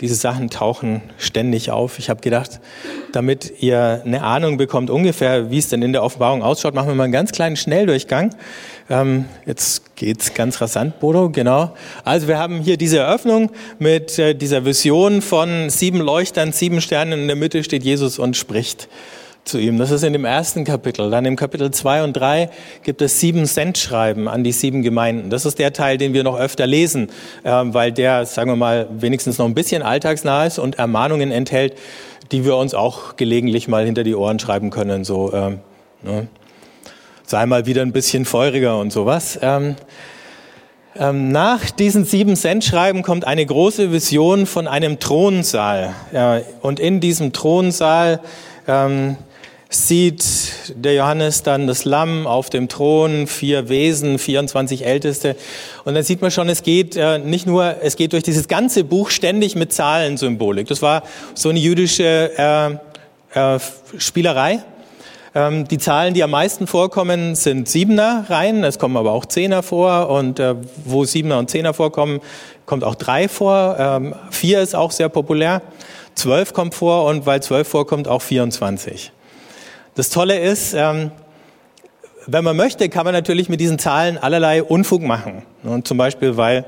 diese 0.00 0.14
Sachen 0.14 0.50
tauchen 0.50 1.02
ständig 1.18 1.72
auf. 1.72 1.98
Ich 1.98 2.08
habe 2.08 2.20
gedacht, 2.20 2.60
damit 3.10 3.60
ihr 3.60 4.02
eine 4.04 4.22
Ahnung 4.22 4.56
bekommt 4.56 4.88
ungefähr, 4.88 5.50
wie 5.50 5.58
es 5.58 5.68
denn 5.68 5.82
in 5.82 5.92
der 5.92 6.04
Offenbarung 6.04 6.42
ausschaut, 6.42 6.72
machen 6.72 6.86
wir 6.86 6.94
mal 6.94 7.04
einen 7.04 7.12
ganz 7.12 7.32
kleinen 7.32 7.56
Schnelldurchgang. 7.56 8.34
Ähm, 8.88 9.24
jetzt 9.46 9.96
geht's 9.96 10.32
ganz 10.32 10.60
rasant, 10.60 11.00
Bodo, 11.00 11.28
genau. 11.30 11.74
Also 12.04 12.28
wir 12.28 12.38
haben 12.38 12.60
hier 12.60 12.76
diese 12.76 12.98
Eröffnung 12.98 13.50
mit 13.80 14.16
äh, 14.20 14.34
dieser 14.34 14.64
Vision 14.64 15.22
von 15.22 15.68
sieben 15.68 16.00
Leuchtern, 16.00 16.52
sieben 16.52 16.80
Sternen. 16.80 17.22
In 17.22 17.26
der 17.26 17.36
Mitte 17.36 17.64
steht 17.64 17.82
Jesus 17.82 18.20
und 18.20 18.36
spricht 18.36 18.88
zu 19.44 19.58
ihm. 19.58 19.78
Das 19.78 19.90
ist 19.90 20.04
in 20.04 20.12
dem 20.12 20.24
ersten 20.24 20.64
Kapitel. 20.64 21.10
Dann 21.10 21.24
im 21.24 21.36
Kapitel 21.36 21.70
2 21.70 22.04
und 22.04 22.12
3 22.14 22.48
gibt 22.82 23.02
es 23.02 23.18
sieben 23.18 23.46
Sendschreiben 23.46 24.28
an 24.28 24.44
die 24.44 24.52
sieben 24.52 24.82
Gemeinden. 24.82 25.30
Das 25.30 25.44
ist 25.44 25.58
der 25.58 25.72
Teil, 25.72 25.98
den 25.98 26.12
wir 26.12 26.22
noch 26.22 26.38
öfter 26.38 26.66
lesen, 26.66 27.08
ähm, 27.44 27.74
weil 27.74 27.92
der, 27.92 28.24
sagen 28.24 28.50
wir 28.50 28.56
mal, 28.56 28.88
wenigstens 28.90 29.38
noch 29.38 29.46
ein 29.46 29.54
bisschen 29.54 29.82
alltagsnah 29.82 30.46
ist 30.46 30.58
und 30.58 30.78
Ermahnungen 30.78 31.32
enthält, 31.32 31.76
die 32.30 32.44
wir 32.44 32.56
uns 32.56 32.74
auch 32.74 33.16
gelegentlich 33.16 33.68
mal 33.68 33.84
hinter 33.84 34.04
die 34.04 34.14
Ohren 34.14 34.38
schreiben 34.38 34.70
können. 34.70 35.04
So, 35.04 35.32
ähm, 35.32 35.58
ne? 36.02 36.28
sei 37.24 37.46
mal 37.46 37.66
wieder 37.66 37.82
ein 37.82 37.92
bisschen 37.92 38.24
feuriger 38.24 38.78
und 38.78 38.92
sowas. 38.92 39.38
Ähm, 39.42 39.76
ähm, 40.94 41.30
nach 41.30 41.70
diesen 41.70 42.04
sieben 42.04 42.36
Sendschreiben 42.36 43.02
kommt 43.02 43.26
eine 43.26 43.44
große 43.44 43.92
Vision 43.92 44.46
von 44.46 44.68
einem 44.68 44.98
Thronsaal. 44.98 45.94
Ja, 46.12 46.40
und 46.60 46.78
in 46.78 47.00
diesem 47.00 47.32
Thronsaal 47.32 48.20
ähm, 48.68 49.16
sieht 49.72 50.24
der 50.74 50.94
Johannes 50.94 51.42
dann 51.42 51.66
das 51.66 51.84
Lamm 51.84 52.26
auf 52.26 52.50
dem 52.50 52.68
Thron, 52.68 53.26
vier 53.26 53.68
Wesen, 53.68 54.18
24 54.18 54.84
Älteste. 54.84 55.36
Und 55.84 55.94
dann 55.94 56.02
sieht 56.02 56.20
man 56.20 56.30
schon, 56.30 56.48
es 56.48 56.62
geht 56.62 56.96
äh, 56.96 57.18
nicht 57.18 57.46
nur, 57.46 57.76
es 57.82 57.96
geht 57.96 58.12
durch 58.12 58.22
dieses 58.22 58.48
ganze 58.48 58.84
Buch 58.84 59.10
ständig 59.10 59.54
mit 59.56 59.72
Zahlensymbolik. 59.72 60.68
Das 60.68 60.82
war 60.82 61.02
so 61.34 61.48
eine 61.48 61.58
jüdische 61.58 62.78
äh, 63.34 63.54
äh, 63.54 63.58
Spielerei. 63.96 64.62
Ähm, 65.34 65.66
die 65.66 65.78
Zahlen, 65.78 66.12
die 66.12 66.22
am 66.22 66.30
meisten 66.30 66.66
vorkommen, 66.66 67.34
sind 67.34 67.66
Siebener 67.68 68.26
Reihen. 68.28 68.64
Es 68.64 68.78
kommen 68.78 68.98
aber 68.98 69.12
auch 69.12 69.24
Zehner 69.24 69.62
vor. 69.62 70.10
Und 70.10 70.38
äh, 70.38 70.54
wo 70.84 71.04
Siebener 71.04 71.38
und 71.38 71.48
Zehner 71.48 71.72
vorkommen, 71.72 72.20
kommt 72.66 72.84
auch 72.84 72.94
drei 72.94 73.28
vor. 73.28 73.76
Ähm, 73.78 74.14
vier 74.30 74.60
ist 74.60 74.74
auch 74.74 74.90
sehr 74.90 75.08
populär. 75.08 75.62
Zwölf 76.14 76.52
kommt 76.52 76.74
vor 76.74 77.06
und 77.06 77.24
weil 77.24 77.42
zwölf 77.42 77.66
vorkommt, 77.66 78.06
auch 78.06 78.20
24. 78.20 79.12
Das 79.94 80.08
Tolle 80.08 80.38
ist, 80.38 80.72
ähm, 80.72 81.10
wenn 82.26 82.42
man 82.44 82.56
möchte, 82.56 82.88
kann 82.88 83.04
man 83.04 83.12
natürlich 83.12 83.50
mit 83.50 83.60
diesen 83.60 83.78
Zahlen 83.78 84.16
allerlei 84.16 84.62
Unfug 84.62 85.02
machen. 85.02 85.42
Und 85.64 85.86
zum 85.86 85.98
Beispiel, 85.98 86.38
weil 86.38 86.64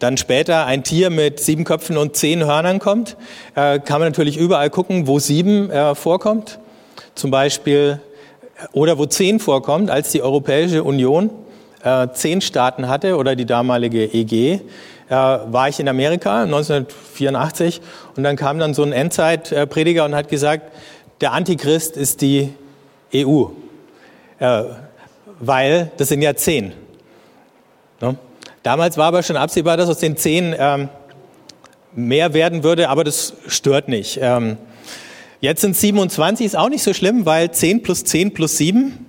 dann 0.00 0.18
später 0.18 0.66
ein 0.66 0.84
Tier 0.84 1.08
mit 1.08 1.40
sieben 1.40 1.64
Köpfen 1.64 1.96
und 1.96 2.14
zehn 2.14 2.44
Hörnern 2.44 2.78
kommt, 2.78 3.16
äh, 3.54 3.78
kann 3.78 4.00
man 4.00 4.10
natürlich 4.10 4.36
überall 4.36 4.68
gucken, 4.68 5.06
wo 5.06 5.18
sieben 5.18 5.70
äh, 5.70 5.94
vorkommt. 5.94 6.58
Zum 7.14 7.30
Beispiel, 7.30 8.00
oder 8.72 8.98
wo 8.98 9.06
zehn 9.06 9.40
vorkommt, 9.40 9.90
als 9.90 10.12
die 10.12 10.20
Europäische 10.20 10.84
Union 10.84 11.30
äh, 11.82 12.08
zehn 12.12 12.42
Staaten 12.42 12.86
hatte 12.86 13.16
oder 13.16 13.34
die 13.34 13.46
damalige 13.46 14.04
EG, 14.04 14.60
war 15.10 15.70
ich 15.70 15.80
in 15.80 15.88
Amerika 15.88 16.42
1984 16.42 17.80
und 18.14 18.24
dann 18.24 18.36
kam 18.36 18.58
dann 18.58 18.74
so 18.74 18.82
ein 18.82 18.92
Endzeitprediger 18.92 20.04
und 20.04 20.14
hat 20.14 20.28
gesagt, 20.28 20.70
der 21.20 21.32
Antichrist 21.32 21.96
ist 21.96 22.20
die 22.20 22.52
EU, 23.14 23.46
äh, 24.38 24.64
weil 25.40 25.90
das 25.96 26.08
sind 26.08 26.22
ja 26.22 26.34
zehn. 26.34 26.72
Ne? 28.00 28.16
Damals 28.62 28.96
war 28.96 29.06
aber 29.06 29.22
schon 29.22 29.36
absehbar, 29.36 29.76
dass 29.76 29.88
aus 29.88 29.98
den 29.98 30.16
zehn 30.16 30.54
ähm, 30.58 30.88
mehr 31.94 32.34
werden 32.34 32.62
würde, 32.62 32.88
aber 32.88 33.04
das 33.04 33.34
stört 33.46 33.88
nicht. 33.88 34.18
Ähm, 34.20 34.56
jetzt 35.40 35.60
sind 35.60 35.76
27, 35.76 36.46
ist 36.46 36.56
auch 36.56 36.68
nicht 36.68 36.82
so 36.82 36.92
schlimm, 36.92 37.26
weil 37.26 37.50
10 37.50 37.82
plus 37.82 38.04
10 38.04 38.34
plus 38.34 38.56
7 38.58 39.06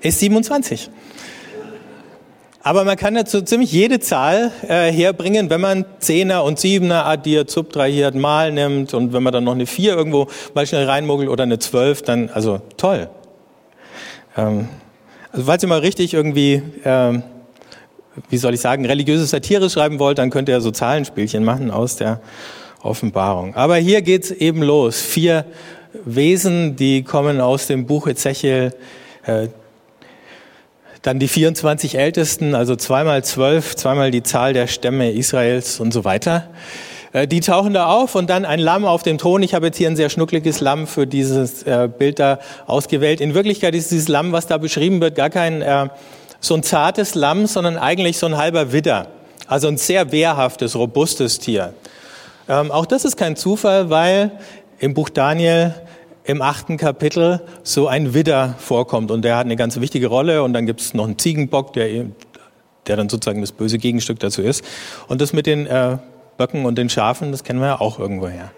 ist 0.00 0.20
27. 0.20 0.90
Aber 2.66 2.82
man 2.82 2.96
kann 2.96 3.14
dazu 3.14 3.42
ziemlich 3.42 3.70
jede 3.70 4.00
Zahl 4.00 4.50
äh, 4.66 4.90
herbringen, 4.90 5.50
wenn 5.50 5.60
man 5.60 5.84
Zehner 6.00 6.42
und 6.42 6.58
Siebener 6.58 7.06
addiert, 7.06 7.48
subtrahiert, 7.48 8.16
mal 8.16 8.50
nimmt 8.50 8.92
und 8.92 9.12
wenn 9.12 9.22
man 9.22 9.32
dann 9.32 9.44
noch 9.44 9.54
eine 9.54 9.66
Vier 9.66 9.94
irgendwo 9.94 10.26
mal 10.52 10.66
schnell 10.66 10.84
reinmuggelt 10.84 11.28
oder 11.28 11.44
eine 11.44 11.60
Zwölf, 11.60 12.02
dann, 12.02 12.28
also 12.28 12.60
toll. 12.76 13.08
Ähm, 14.36 14.68
also 15.30 15.46
falls 15.46 15.62
ihr 15.62 15.68
mal 15.68 15.78
richtig 15.78 16.12
irgendwie, 16.12 16.60
ähm, 16.84 17.22
wie 18.30 18.36
soll 18.36 18.52
ich 18.54 18.60
sagen, 18.60 18.84
religiöse 18.84 19.26
Satire 19.26 19.70
schreiben 19.70 20.00
wollt, 20.00 20.18
dann 20.18 20.30
könnt 20.30 20.48
ihr 20.48 20.60
so 20.60 20.72
Zahlenspielchen 20.72 21.44
machen 21.44 21.70
aus 21.70 21.94
der 21.94 22.20
Offenbarung. 22.82 23.54
Aber 23.54 23.76
hier 23.76 24.02
geht's 24.02 24.32
eben 24.32 24.64
los. 24.64 25.00
Vier 25.00 25.44
Wesen, 26.04 26.74
die 26.74 27.04
kommen 27.04 27.40
aus 27.40 27.68
dem 27.68 27.86
Buch 27.86 28.08
Ezechiel, 28.08 28.74
äh, 29.24 29.50
dann 31.06 31.20
die 31.20 31.28
24 31.28 31.98
Ältesten, 31.98 32.56
also 32.56 32.74
zweimal 32.74 33.22
zwölf, 33.22 33.76
zweimal 33.76 34.10
die 34.10 34.24
Zahl 34.24 34.52
der 34.52 34.66
Stämme 34.66 35.12
Israels 35.12 35.78
und 35.78 35.92
so 35.92 36.04
weiter. 36.04 36.48
Äh, 37.12 37.28
die 37.28 37.40
tauchen 37.40 37.74
da 37.74 37.86
auf 37.86 38.16
und 38.16 38.28
dann 38.28 38.44
ein 38.44 38.58
Lamm 38.58 38.84
auf 38.84 39.04
dem 39.04 39.16
Thron. 39.16 39.42
Ich 39.44 39.54
habe 39.54 39.66
jetzt 39.66 39.76
hier 39.76 39.88
ein 39.88 39.94
sehr 39.94 40.10
schnuckliges 40.10 40.60
Lamm 40.60 40.88
für 40.88 41.06
dieses 41.06 41.62
äh, 41.62 41.88
Bild 41.96 42.18
da 42.18 42.40
ausgewählt. 42.66 43.20
In 43.20 43.34
Wirklichkeit 43.34 43.76
ist 43.76 43.92
dieses 43.92 44.08
Lamm, 44.08 44.32
was 44.32 44.48
da 44.48 44.58
beschrieben 44.58 45.00
wird, 45.00 45.14
gar 45.14 45.30
kein 45.30 45.62
äh, 45.62 45.88
so 46.40 46.54
ein 46.54 46.64
zartes 46.64 47.14
Lamm, 47.14 47.46
sondern 47.46 47.78
eigentlich 47.78 48.18
so 48.18 48.26
ein 48.26 48.36
halber 48.36 48.72
Widder. 48.72 49.06
Also 49.46 49.68
ein 49.68 49.76
sehr 49.76 50.10
wehrhaftes, 50.10 50.74
robustes 50.74 51.38
Tier. 51.38 51.72
Ähm, 52.48 52.72
auch 52.72 52.86
das 52.86 53.04
ist 53.04 53.16
kein 53.16 53.36
Zufall, 53.36 53.90
weil 53.90 54.32
im 54.80 54.92
Buch 54.92 55.08
Daniel 55.08 55.72
im 56.26 56.42
achten 56.42 56.76
Kapitel 56.76 57.40
so 57.62 57.86
ein 57.86 58.12
Widder 58.12 58.56
vorkommt 58.58 59.10
und 59.10 59.22
der 59.22 59.36
hat 59.36 59.46
eine 59.46 59.56
ganz 59.56 59.80
wichtige 59.80 60.08
Rolle 60.08 60.42
und 60.42 60.52
dann 60.52 60.66
gibt 60.66 60.80
es 60.80 60.92
noch 60.92 61.04
einen 61.04 61.18
Ziegenbock, 61.18 61.72
der, 61.72 62.06
der 62.86 62.96
dann 62.96 63.08
sozusagen 63.08 63.40
das 63.40 63.52
böse 63.52 63.78
Gegenstück 63.78 64.18
dazu 64.18 64.42
ist. 64.42 64.64
Und 65.06 65.20
das 65.20 65.32
mit 65.32 65.46
den 65.46 65.66
äh, 65.66 65.98
Böcken 66.36 66.66
und 66.66 66.76
den 66.76 66.90
Schafen, 66.90 67.30
das 67.30 67.44
kennen 67.44 67.60
wir 67.60 67.66
ja 67.66 67.80
auch 67.80 67.98
irgendwoher. 67.98 68.50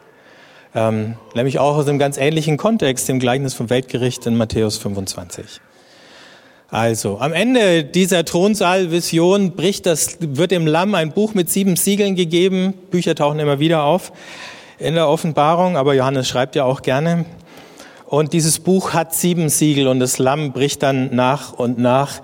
Ähm, 0.74 1.14
nämlich 1.34 1.58
auch 1.58 1.76
aus 1.76 1.86
einem 1.88 1.98
ganz 1.98 2.16
ähnlichen 2.16 2.56
Kontext, 2.56 3.08
dem 3.08 3.18
Gleichnis 3.18 3.54
vom 3.54 3.70
Weltgericht 3.70 4.26
in 4.26 4.36
Matthäus 4.36 4.78
25. 4.78 5.60
Also, 6.70 7.18
am 7.18 7.32
Ende 7.32 7.84
dieser 7.84 8.26
Thronsaalvision 8.26 9.56
bricht 9.56 9.86
das, 9.86 10.18
wird 10.20 10.50
dem 10.50 10.66
Lamm 10.66 10.94
ein 10.94 11.12
Buch 11.12 11.32
mit 11.32 11.48
sieben 11.48 11.76
Siegeln 11.76 12.14
gegeben. 12.14 12.74
Bücher 12.90 13.14
tauchen 13.14 13.38
immer 13.38 13.58
wieder 13.58 13.84
auf 13.84 14.12
in 14.78 14.94
der 14.94 15.08
Offenbarung, 15.08 15.76
aber 15.76 15.94
Johannes 15.94 16.28
schreibt 16.28 16.54
ja 16.56 16.64
auch 16.64 16.82
gerne. 16.82 17.24
Und 18.08 18.32
dieses 18.32 18.58
Buch 18.58 18.94
hat 18.94 19.14
sieben 19.14 19.50
Siegel 19.50 19.86
und 19.86 20.00
das 20.00 20.16
Lamm 20.18 20.52
bricht 20.52 20.82
dann 20.82 21.14
nach 21.14 21.52
und 21.52 21.78
nach 21.78 22.22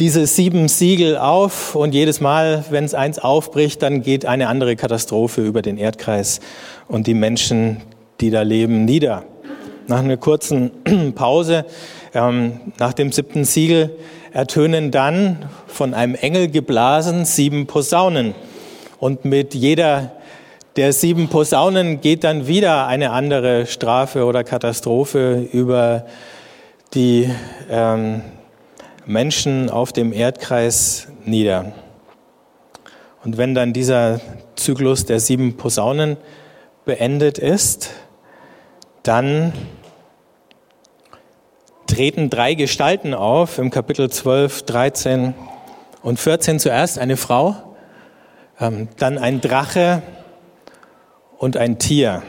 diese 0.00 0.26
sieben 0.26 0.66
Siegel 0.66 1.16
auf 1.16 1.76
und 1.76 1.94
jedes 1.94 2.20
Mal, 2.20 2.64
wenn 2.70 2.82
es 2.84 2.92
eins 2.92 3.20
aufbricht, 3.20 3.82
dann 3.82 4.02
geht 4.02 4.26
eine 4.26 4.48
andere 4.48 4.74
Katastrophe 4.74 5.46
über 5.46 5.62
den 5.62 5.78
Erdkreis 5.78 6.40
und 6.88 7.06
die 7.06 7.14
Menschen, 7.14 7.82
die 8.20 8.30
da 8.30 8.42
leben, 8.42 8.84
nieder. 8.84 9.22
Nach 9.86 10.00
einer 10.00 10.16
kurzen 10.16 10.72
Pause, 11.14 11.66
ähm, 12.12 12.60
nach 12.80 12.92
dem 12.92 13.12
siebten 13.12 13.44
Siegel, 13.44 13.96
ertönen 14.32 14.90
dann 14.90 15.48
von 15.68 15.94
einem 15.94 16.16
Engel 16.16 16.48
geblasen 16.48 17.24
sieben 17.24 17.68
Posaunen. 17.68 18.34
Und 18.98 19.24
mit 19.24 19.54
jeder 19.54 20.16
der 20.76 20.92
sieben 20.92 21.28
Posaunen 21.28 22.02
geht 22.02 22.22
dann 22.22 22.46
wieder 22.46 22.86
eine 22.86 23.10
andere 23.10 23.66
Strafe 23.66 24.24
oder 24.26 24.44
Katastrophe 24.44 25.48
über 25.50 26.04
die 26.92 27.30
ähm, 27.70 28.20
Menschen 29.06 29.70
auf 29.70 29.92
dem 29.92 30.12
Erdkreis 30.12 31.08
nieder. 31.24 31.72
Und 33.24 33.38
wenn 33.38 33.54
dann 33.54 33.72
dieser 33.72 34.20
Zyklus 34.54 35.06
der 35.06 35.18
sieben 35.18 35.56
Posaunen 35.56 36.18
beendet 36.84 37.38
ist, 37.38 37.90
dann 39.02 39.52
treten 41.86 42.28
drei 42.28 42.54
Gestalten 42.54 43.14
auf 43.14 43.58
im 43.58 43.70
Kapitel 43.70 44.10
12, 44.10 44.64
13 44.64 45.34
und 46.02 46.20
14. 46.20 46.58
Zuerst 46.58 46.98
eine 46.98 47.16
Frau, 47.16 47.56
ähm, 48.60 48.88
dann 48.98 49.16
ein 49.16 49.40
Drache, 49.40 50.02
und 51.38 51.56
ein 51.56 51.78
Tier. 51.78 52.22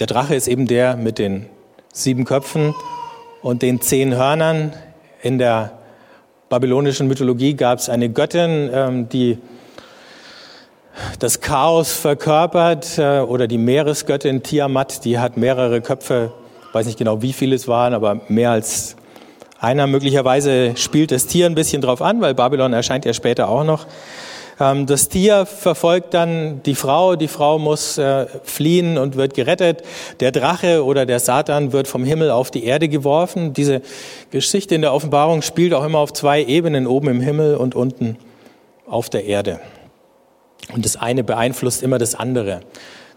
Der 0.00 0.06
Drache 0.06 0.34
ist 0.34 0.48
eben 0.48 0.66
der 0.66 0.96
mit 0.96 1.18
den 1.18 1.46
sieben 1.92 2.24
Köpfen 2.24 2.74
und 3.42 3.62
den 3.62 3.80
zehn 3.80 4.14
Hörnern. 4.14 4.72
In 5.22 5.38
der 5.38 5.72
babylonischen 6.48 7.08
Mythologie 7.08 7.54
gab 7.54 7.78
es 7.78 7.88
eine 7.88 8.10
Göttin, 8.10 8.70
ähm, 8.72 9.08
die 9.08 9.38
das 11.18 11.40
Chaos 11.40 11.92
verkörpert, 11.92 12.98
äh, 12.98 13.20
oder 13.20 13.46
die 13.46 13.58
Meeresgöttin 13.58 14.42
Tiamat, 14.42 15.04
die 15.04 15.18
hat 15.18 15.36
mehrere 15.36 15.80
Köpfe, 15.80 16.32
weiß 16.72 16.86
nicht 16.86 16.98
genau, 16.98 17.22
wie 17.22 17.32
viele 17.32 17.56
es 17.56 17.66
waren, 17.66 17.94
aber 17.94 18.20
mehr 18.28 18.50
als 18.50 18.96
einer. 19.58 19.86
Möglicherweise 19.86 20.76
spielt 20.76 21.10
das 21.10 21.26
Tier 21.26 21.46
ein 21.46 21.54
bisschen 21.54 21.82
drauf 21.82 22.02
an, 22.02 22.20
weil 22.20 22.34
Babylon 22.34 22.72
erscheint 22.72 23.04
ja 23.04 23.14
später 23.14 23.48
auch 23.48 23.64
noch. 23.64 23.86
Ähm, 24.60 24.86
das 24.86 25.08
Tier 25.08 25.46
verfolgt 25.46 26.14
dann 26.14 26.62
die 26.62 26.74
Frau, 26.74 27.16
die 27.16 27.28
Frau 27.28 27.58
muss 27.58 27.98
äh, 27.98 28.26
fliehen 28.42 28.98
und 28.98 29.16
wird 29.16 29.34
gerettet. 29.34 29.82
Der 30.20 30.32
Drache 30.32 30.84
oder 30.84 31.06
der 31.06 31.20
Satan 31.20 31.72
wird 31.72 31.88
vom 31.88 32.04
Himmel 32.04 32.30
auf 32.30 32.50
die 32.50 32.64
Erde 32.64 32.88
geworfen. 32.88 33.52
Diese 33.52 33.82
Geschichte 34.30 34.74
in 34.74 34.82
der 34.82 34.92
Offenbarung 34.92 35.42
spielt 35.42 35.74
auch 35.74 35.84
immer 35.84 35.98
auf 35.98 36.12
zwei 36.12 36.42
Ebenen, 36.42 36.86
oben 36.86 37.08
im 37.08 37.20
Himmel 37.20 37.56
und 37.56 37.74
unten 37.74 38.16
auf 38.86 39.10
der 39.10 39.24
Erde. 39.24 39.60
Und 40.72 40.84
das 40.84 40.96
eine 40.96 41.24
beeinflusst 41.24 41.82
immer 41.82 41.98
das 41.98 42.14
andere. 42.14 42.60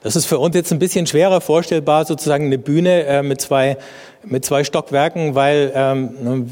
Das 0.01 0.15
ist 0.15 0.25
für 0.25 0.39
uns 0.39 0.55
jetzt 0.55 0.71
ein 0.71 0.79
bisschen 0.79 1.07
schwerer 1.07 1.41
vorstellbar, 1.41 2.05
sozusagen 2.05 2.45
eine 2.45 2.57
Bühne 2.57 3.05
äh, 3.05 3.23
mit, 3.23 3.41
zwei, 3.41 3.77
mit 4.23 4.45
zwei 4.45 4.63
Stockwerken, 4.63 5.35
weil 5.35 5.71
ähm, 5.73 6.09
ne, 6.21 6.49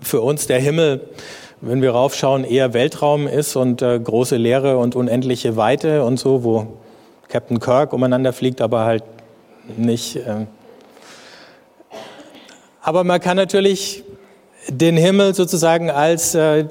für 0.00 0.20
uns 0.20 0.46
der 0.46 0.60
Himmel, 0.60 1.08
wenn 1.66 1.80
wir 1.80 1.92
raufschauen, 1.92 2.44
eher 2.44 2.74
Weltraum 2.74 3.26
ist 3.26 3.56
und 3.56 3.80
äh, 3.80 3.98
große 3.98 4.36
Leere 4.36 4.76
und 4.76 4.96
unendliche 4.96 5.56
Weite 5.56 6.04
und 6.04 6.18
so, 6.18 6.44
wo 6.44 6.66
Captain 7.28 7.58
Kirk 7.58 7.92
umeinander 7.92 8.32
fliegt, 8.32 8.60
aber 8.60 8.84
halt 8.84 9.02
nicht. 9.76 10.16
Äh. 10.16 10.46
Aber 12.82 13.02
man 13.02 13.18
kann 13.18 13.36
natürlich 13.36 14.04
den 14.68 14.96
Himmel 14.96 15.34
sozusagen 15.34 15.90
als 15.90 16.34
äh, 16.34 16.66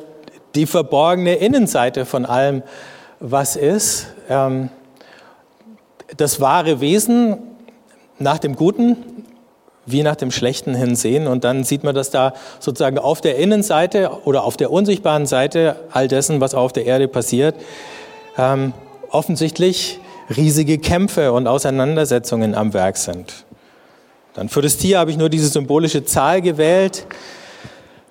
die 0.53 0.67
verborgene 0.67 1.35
Innenseite 1.35 2.05
von 2.05 2.25
allem, 2.25 2.61
was 3.19 3.55
ist. 3.55 4.07
Ähm, 4.29 4.69
das 6.17 6.39
wahre 6.39 6.81
Wesen 6.81 7.37
nach 8.19 8.37
dem 8.37 8.55
Guten 8.55 9.22
wie 9.85 10.03
nach 10.03 10.15
dem 10.15 10.31
Schlechten 10.31 10.75
hin 10.75 10.95
sehen. 10.95 11.27
Und 11.27 11.43
dann 11.43 11.63
sieht 11.63 11.83
man, 11.83 11.93
dass 11.93 12.09
da 12.09 12.33
sozusagen 12.59 12.97
auf 12.97 13.21
der 13.21 13.37
Innenseite 13.37 14.11
oder 14.25 14.43
auf 14.43 14.57
der 14.57 14.71
unsichtbaren 14.71 15.25
Seite 15.25 15.75
all 15.91 16.07
dessen, 16.07 16.41
was 16.41 16.53
auf 16.53 16.73
der 16.73 16.85
Erde 16.85 17.07
passiert, 17.07 17.55
ähm, 18.37 18.73
offensichtlich 19.09 19.99
riesige 20.35 20.77
Kämpfe 20.77 21.33
und 21.33 21.47
Auseinandersetzungen 21.47 22.55
am 22.55 22.73
Werk 22.73 22.97
sind. 22.97 23.45
Dann 24.33 24.49
für 24.49 24.61
das 24.61 24.77
Tier 24.77 24.99
habe 24.99 25.11
ich 25.11 25.17
nur 25.17 25.29
diese 25.29 25.47
symbolische 25.47 26.05
Zahl 26.05 26.41
gewählt 26.41 27.05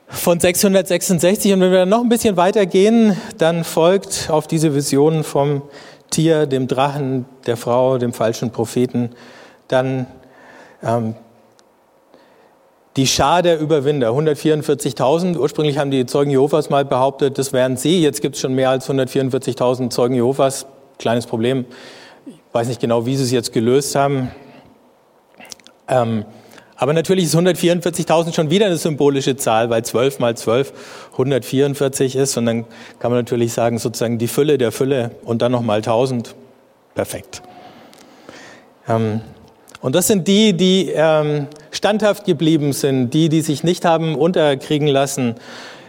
von 0.06 0.38
666. 0.38 1.52
Und 1.52 1.60
wenn 1.60 1.70
wir 1.72 1.78
dann 1.80 1.88
noch 1.88 2.02
ein 2.02 2.08
bisschen 2.08 2.36
weiter 2.36 2.66
gehen, 2.66 3.16
dann 3.38 3.64
folgt 3.64 4.28
auf 4.30 4.46
diese 4.46 4.74
Vision 4.74 5.24
vom 5.24 5.62
Tier, 6.10 6.46
dem 6.46 6.68
Drachen, 6.68 7.24
der 7.46 7.56
Frau, 7.56 7.96
dem 7.98 8.12
falschen 8.12 8.50
Propheten, 8.50 9.10
dann 9.68 10.06
ähm, 10.82 11.14
die 12.96 13.06
Schar 13.06 13.42
der 13.42 13.58
Überwinder, 13.58 14.10
144.000. 14.10 15.36
Ursprünglich 15.38 15.78
haben 15.78 15.90
die 15.90 16.04
Zeugen 16.04 16.30
Jehovas 16.30 16.68
mal 16.68 16.84
behauptet, 16.84 17.38
das 17.38 17.52
wären 17.52 17.76
sie. 17.76 18.02
Jetzt 18.02 18.20
gibt 18.20 18.34
es 18.34 18.40
schon 18.40 18.54
mehr 18.54 18.70
als 18.70 18.88
144.000 18.88 19.90
Zeugen 19.90 20.14
Jehovas. 20.14 20.66
Kleines 20.98 21.26
Problem. 21.26 21.64
Ich 22.26 22.34
weiß 22.52 22.68
nicht 22.68 22.80
genau, 22.80 23.06
wie 23.06 23.16
sie 23.16 23.24
es 23.24 23.30
jetzt 23.30 23.52
gelöst 23.52 23.94
haben. 23.94 24.30
Ähm, 25.88 26.26
aber 26.76 26.92
natürlich 26.92 27.24
ist 27.26 27.36
144.000 27.36 28.34
schon 28.34 28.50
wieder 28.50 28.66
eine 28.66 28.76
symbolische 28.76 29.36
Zahl, 29.36 29.70
weil 29.70 29.84
12 29.84 30.18
mal 30.18 30.36
12 30.36 30.72
144 31.12 32.16
ist. 32.16 32.36
Und 32.36 32.46
dann 32.46 32.64
kann 32.98 33.10
man 33.10 33.20
natürlich 33.20 33.52
sagen, 33.52 33.78
sozusagen 33.78 34.18
die 34.18 34.28
Fülle 34.28 34.58
der 34.58 34.72
Fülle 34.72 35.12
und 35.24 35.40
dann 35.42 35.52
nochmal 35.52 35.78
1000. 35.78 36.34
Perfekt. 36.94 37.40
Ähm, 38.86 39.22
und 39.80 39.94
das 39.94 40.08
sind 40.08 40.28
die, 40.28 40.52
die 40.52 40.90
ähm, 40.94 41.46
standhaft 41.82 42.26
geblieben 42.26 42.72
sind, 42.72 43.10
die, 43.10 43.28
die 43.28 43.40
sich 43.40 43.64
nicht 43.64 43.84
haben 43.84 44.14
unterkriegen 44.14 44.86
lassen 44.86 45.34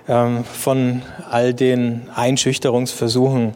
ähm, 0.07 0.43
von 0.43 1.03
all 1.29 1.53
den 1.53 2.09
Einschüchterungsversuchen 2.15 3.53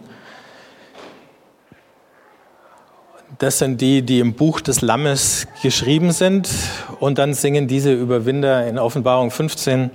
Das 3.39 3.57
sind 3.57 3.81
die, 3.81 4.03
die 4.03 4.19
im 4.19 4.33
Buch 4.33 4.61
des 4.61 4.81
Lammes 4.81 5.47
geschrieben 5.63 6.11
sind. 6.11 6.47
Und 6.99 7.17
dann 7.17 7.33
singen 7.33 7.67
diese 7.67 7.91
Überwinder 7.91 8.67
in 8.67 8.77
Offenbarung 8.79 9.31
15 9.31 9.89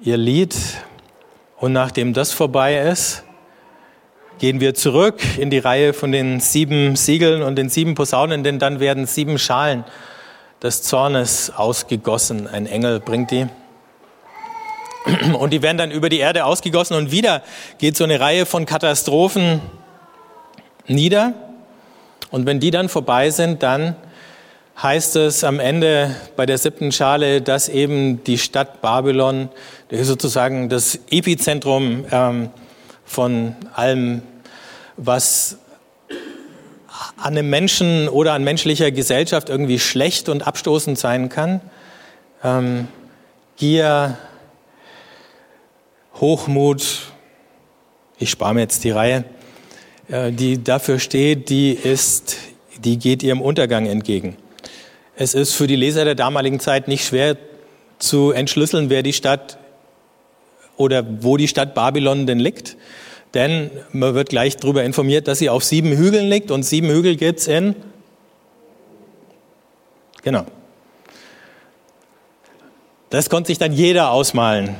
ihr 0.00 0.16
Lied. 0.16 0.56
Und 1.58 1.72
nachdem 1.72 2.14
das 2.14 2.32
vorbei 2.32 2.78
ist, 2.78 3.22
gehen 4.38 4.60
wir 4.60 4.74
zurück 4.74 5.20
in 5.38 5.50
die 5.50 5.58
Reihe 5.58 5.92
von 5.92 6.10
den 6.10 6.40
sieben 6.40 6.94
Siegeln 6.96 7.42
und 7.42 7.56
den 7.56 7.68
sieben 7.68 7.94
Posaunen, 7.94 8.42
denn 8.42 8.58
dann 8.58 8.80
werden 8.80 9.06
sieben 9.06 9.38
Schalen 9.38 9.84
des 10.62 10.82
Zornes 10.82 11.52
ausgegossen. 11.54 12.46
Ein 12.46 12.66
Engel 12.66 13.00
bringt 13.00 13.30
die. 13.30 13.46
Und 15.32 15.52
die 15.52 15.62
werden 15.62 15.78
dann 15.78 15.90
über 15.90 16.08
die 16.08 16.18
Erde 16.18 16.44
ausgegossen 16.44 16.96
und 16.96 17.10
wieder 17.10 17.42
geht 17.78 17.96
so 17.96 18.04
eine 18.04 18.20
Reihe 18.20 18.46
von 18.46 18.66
Katastrophen 18.66 19.60
nieder. 20.86 21.34
Und 22.30 22.46
wenn 22.46 22.60
die 22.60 22.70
dann 22.70 22.88
vorbei 22.88 23.30
sind, 23.30 23.62
dann 23.62 23.96
heißt 24.80 25.16
es 25.16 25.44
am 25.44 25.60
Ende 25.60 26.14
bei 26.36 26.46
der 26.46 26.56
siebten 26.56 26.92
Schale, 26.92 27.42
dass 27.42 27.68
eben 27.68 28.22
die 28.24 28.38
Stadt 28.38 28.80
Babylon 28.80 29.48
sozusagen 29.90 30.68
das 30.68 30.98
Epizentrum 31.10 32.06
ähm, 32.10 32.50
von 33.04 33.56
allem, 33.74 34.22
was 34.96 35.58
an 37.22 37.38
einem 37.38 37.48
Menschen 37.50 38.08
oder 38.08 38.32
an 38.32 38.42
menschlicher 38.42 38.90
Gesellschaft 38.90 39.48
irgendwie 39.48 39.78
schlecht 39.78 40.28
und 40.28 40.44
abstoßend 40.44 40.98
sein 40.98 41.28
kann. 41.28 41.60
Ähm, 42.42 42.88
Gier, 43.56 44.18
Hochmut, 46.20 46.84
ich 48.18 48.28
spare 48.30 48.54
mir 48.54 48.62
jetzt 48.62 48.82
die 48.82 48.90
Reihe, 48.90 49.24
äh, 50.08 50.32
die 50.32 50.64
dafür 50.64 50.98
steht, 50.98 51.48
die 51.48 51.72
ist, 51.72 52.38
die 52.82 52.98
geht 52.98 53.22
ihrem 53.22 53.40
Untergang 53.40 53.86
entgegen. 53.86 54.36
Es 55.14 55.34
ist 55.34 55.54
für 55.54 55.68
die 55.68 55.76
Leser 55.76 56.04
der 56.04 56.16
damaligen 56.16 56.58
Zeit 56.58 56.88
nicht 56.88 57.06
schwer 57.06 57.36
zu 58.00 58.32
entschlüsseln, 58.32 58.90
wer 58.90 59.04
die 59.04 59.12
Stadt 59.12 59.58
oder 60.76 61.06
wo 61.20 61.36
die 61.36 61.46
Stadt 61.46 61.72
Babylon 61.76 62.26
denn 62.26 62.40
liegt. 62.40 62.76
Denn 63.34 63.70
man 63.92 64.14
wird 64.14 64.28
gleich 64.28 64.56
darüber 64.56 64.84
informiert, 64.84 65.26
dass 65.28 65.38
sie 65.38 65.48
auf 65.48 65.64
sieben 65.64 65.96
Hügeln 65.96 66.28
liegt 66.28 66.50
und 66.50 66.64
sieben 66.64 66.88
Hügel 66.88 67.16
gibt's 67.16 67.46
in. 67.46 67.74
Genau. 70.22 70.44
Das 73.10 73.30
konnte 73.30 73.48
sich 73.48 73.58
dann 73.58 73.72
jeder 73.72 74.10
ausmalen. 74.10 74.76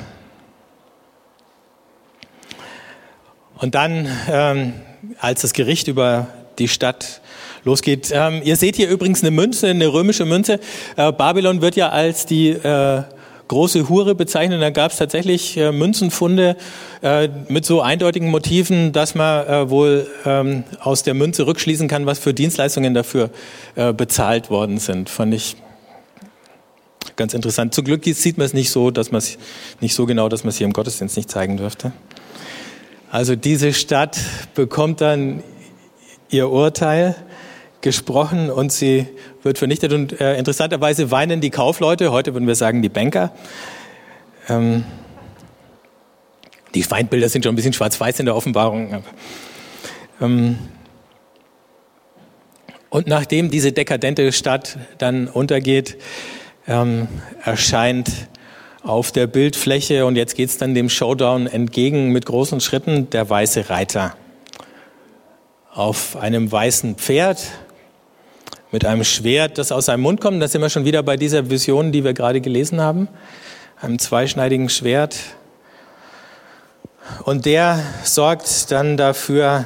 Und 3.57 3.75
dann 3.75 4.07
ähm, 4.29 4.73
als 5.19 5.41
das 5.41 5.53
Gericht 5.53 5.87
über 5.87 6.27
die 6.59 6.67
Stadt 6.67 7.21
losgeht. 7.63 8.09
Ähm, 8.11 8.41
ihr 8.43 8.55
seht 8.55 8.75
hier 8.75 8.89
übrigens 8.89 9.21
eine 9.21 9.31
Münze, 9.31 9.67
eine 9.67 9.91
römische 9.91 10.25
Münze. 10.25 10.59
Äh, 10.95 11.11
Babylon 11.11 11.61
wird 11.61 11.75
ja 11.75 11.89
als 11.89 12.25
die 12.25 12.49
äh, 12.49 13.03
große 13.53 13.87
Hure 13.87 14.15
bezeichnet. 14.15 14.61
Da 14.63 14.71
gab 14.71 14.91
es 14.91 14.97
tatsächlich 14.97 15.57
äh, 15.57 15.71
Münzenfunde 15.71 16.57
äh, 17.03 17.29
mit 17.49 17.65
so 17.65 17.81
eindeutigen 17.81 18.31
Motiven, 18.31 18.91
dass 18.93 19.13
man 19.13 19.45
äh, 19.45 19.69
wohl 19.69 20.07
ähm, 20.25 20.63
aus 20.79 21.03
der 21.03 21.13
Münze 21.13 21.45
rückschließen 21.45 21.87
kann, 21.87 22.07
was 22.07 22.17
für 22.17 22.33
Dienstleistungen 22.33 22.95
dafür 22.95 23.29
äh, 23.75 23.93
bezahlt 23.93 24.49
worden 24.49 24.79
sind. 24.79 25.07
Fand 25.07 25.35
ich 25.35 25.55
ganz 27.15 27.35
interessant. 27.35 27.75
Zum 27.75 27.85
Glück 27.85 28.03
sieht 28.05 28.39
man 28.39 28.45
es 28.45 28.53
nicht 28.53 28.71
so, 28.71 28.89
dass 28.89 29.11
man 29.11 29.19
es 29.19 29.37
nicht 29.81 29.93
so 29.93 30.07
genau, 30.07 30.29
dass 30.29 30.43
man 30.43 30.49
es 30.49 30.57
hier 30.57 30.65
im 30.65 30.73
Gottesdienst 30.73 31.15
nicht 31.15 31.29
zeigen 31.29 31.57
dürfte. 31.57 31.91
Also 33.11 33.35
diese 33.35 33.71
Stadt 33.73 34.17
bekommt 34.55 34.99
dann 34.99 35.43
ihr 36.31 36.49
Urteil 36.49 37.15
gesprochen 37.81 38.49
und 38.49 38.71
sie 38.71 39.05
wird 39.43 39.57
vernichtet. 39.57 39.93
Und 39.93 40.19
äh, 40.19 40.37
interessanterweise 40.37 41.11
weinen 41.11 41.41
die 41.41 41.49
Kaufleute, 41.49 42.11
heute 42.11 42.33
würden 42.33 42.47
wir 42.47 42.55
sagen 42.55 42.81
die 42.81 42.89
Banker. 42.89 43.31
Ähm, 44.49 44.83
die 46.73 46.83
Feindbilder 46.83 47.29
sind 47.29 47.43
schon 47.43 47.53
ein 47.53 47.55
bisschen 47.55 47.73
schwarz-weiß 47.73 48.19
in 48.19 48.25
der 48.25 48.35
Offenbarung. 48.35 49.03
Ähm, 50.21 50.57
und 52.89 53.07
nachdem 53.07 53.49
diese 53.49 53.71
dekadente 53.71 54.31
Stadt 54.31 54.77
dann 54.97 55.27
untergeht, 55.27 55.97
ähm, 56.67 57.07
erscheint 57.43 58.09
auf 58.83 59.11
der 59.11 59.27
Bildfläche 59.27 60.05
und 60.05 60.15
jetzt 60.15 60.35
geht 60.35 60.49
es 60.49 60.57
dann 60.57 60.75
dem 60.75 60.89
Showdown 60.89 61.47
entgegen 61.47 62.09
mit 62.09 62.25
großen 62.25 62.59
Schritten 62.59 63.09
der 63.09 63.29
weiße 63.29 63.69
Reiter. 63.69 64.15
Auf 65.73 66.17
einem 66.17 66.51
weißen 66.51 66.95
Pferd 66.95 67.39
mit 68.73 68.85
einem 68.85 69.03
Schwert, 69.03 69.59
das 69.59 69.71
aus 69.71 69.85
seinem 69.85 70.01
Mund 70.01 70.19
kommt. 70.19 70.41
Da 70.41 70.47
sind 70.47 70.59
wir 70.59 70.69
schon 70.69 70.83
wieder 70.83 71.03
bei 71.03 71.15
dieser 71.15 71.51
Vision, 71.51 71.91
die 71.91 72.03
wir 72.03 72.13
gerade 72.13 72.41
gelesen 72.41 72.81
haben. 72.81 73.07
Einem 73.79 73.99
zweischneidigen 73.99 74.67
Schwert. 74.67 75.15
Und 77.23 77.45
der 77.45 77.79
sorgt 78.03 78.71
dann 78.71 78.97
dafür, 78.97 79.65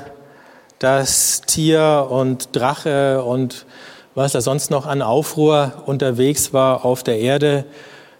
dass 0.80 1.40
Tier 1.42 2.08
und 2.10 2.54
Drache 2.54 3.24
und 3.24 3.66
was 4.14 4.34
da 4.34 4.42
sonst 4.42 4.72
noch 4.72 4.86
an 4.86 5.02
Aufruhr 5.02 5.84
unterwegs 5.86 6.52
war 6.52 6.84
auf 6.84 7.02
der 7.02 7.18
Erde, 7.20 7.64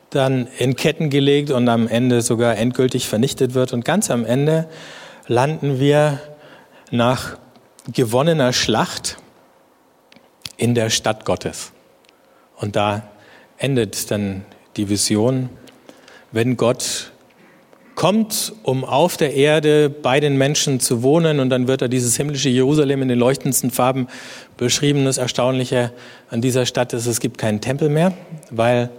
dann 0.10 0.48
in 0.58 0.78
Ketten 0.78 1.10
gelegt 1.10 1.52
und 1.52 1.68
am 1.68 1.90
Ende 1.90 2.22
sogar 2.22 2.56
endgültig 2.56 3.10
vernichtet 3.10 3.56
wird. 3.56 3.74
Und 3.74 3.84
ganz 3.84 4.10
am 4.10 4.24
Ende 4.24 4.70
landen 5.28 5.82
wir 5.82 6.22
nach 6.92 7.38
gewonnener 7.92 8.54
Schlacht 8.54 9.18
in 10.58 10.76
der 10.76 10.90
Stadt 10.90 11.26
Gottes. 11.26 11.72
Und 12.58 12.76
da 12.76 13.08
endet 13.58 14.12
dann 14.12 14.44
die 14.76 14.90
Vision, 14.90 15.50
wenn 16.32 16.58
Gott 16.58 17.12
kommt, 17.96 18.54
um 18.62 18.86
auf 18.86 19.18
der 19.18 19.34
Erde 19.34 19.90
bei 19.90 20.20
den 20.20 20.38
Menschen 20.38 20.80
zu 20.80 21.02
wohnen. 21.02 21.40
Und 21.40 21.50
dann 21.50 21.68
wird 21.68 21.82
da 21.82 21.88
dieses 21.88 22.16
himmlische 22.16 22.50
Jerusalem 22.50 23.02
in 23.02 23.08
den 23.08 23.18
leuchtendsten 23.18 23.72
Farben 23.72 24.08
beschrieben. 24.56 25.06
Das 25.06 25.18
Erstaunliche 25.18 25.92
an 26.30 26.42
dieser 26.42 26.66
Stadt 26.68 26.94
ist, 26.94 27.08
es 27.08 27.20
gibt 27.20 27.40
keinen 27.40 27.60
Tempel 27.60 27.90
mehr, 27.90 28.14
weil 28.52 28.92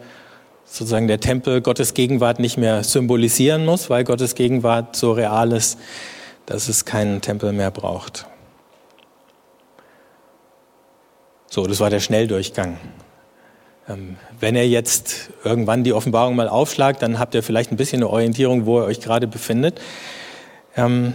sozusagen 0.65 1.07
der 1.07 1.21
Tempel 1.21 1.61
Gottes 1.61 1.95
Gegenwart 1.95 2.41
nicht 2.41 2.59
mehr 2.59 2.83
symbolisieren 2.83 3.65
muss, 3.65 3.89
weil 3.89 4.03
Gottes 4.03 4.35
Gegenwart 4.35 4.97
so 4.97 5.13
real 5.13 5.53
ist, 5.53 5.79
dass 6.47 6.69
es 6.69 6.85
keinen 6.85 7.21
Tempel 7.21 7.53
mehr 7.53 7.71
braucht. 7.71 8.27
So, 11.51 11.67
das 11.67 11.81
war 11.81 11.89
der 11.89 12.01
Schnelldurchgang. 12.01 12.77
Ähm, 13.89 14.17
wenn 14.39 14.55
ihr 14.55 14.69
jetzt 14.69 15.31
irgendwann 15.45 15.83
die 15.83 15.95
Offenbarung 15.95 16.37
mal 16.37 16.49
aufschlagt, 16.49 17.01
dann 17.01 17.19
habt 17.19 17.35
ihr 17.35 17.43
vielleicht 17.43 17.73
ein 17.73 17.77
bisschen 17.77 18.03
eine 18.03 18.11
Orientierung, 18.11 18.67
wo 18.67 18.81
ihr 18.81 18.85
euch 18.85 19.01
gerade 19.01 19.27
befindet. 19.27 19.81
Ähm, 20.77 21.15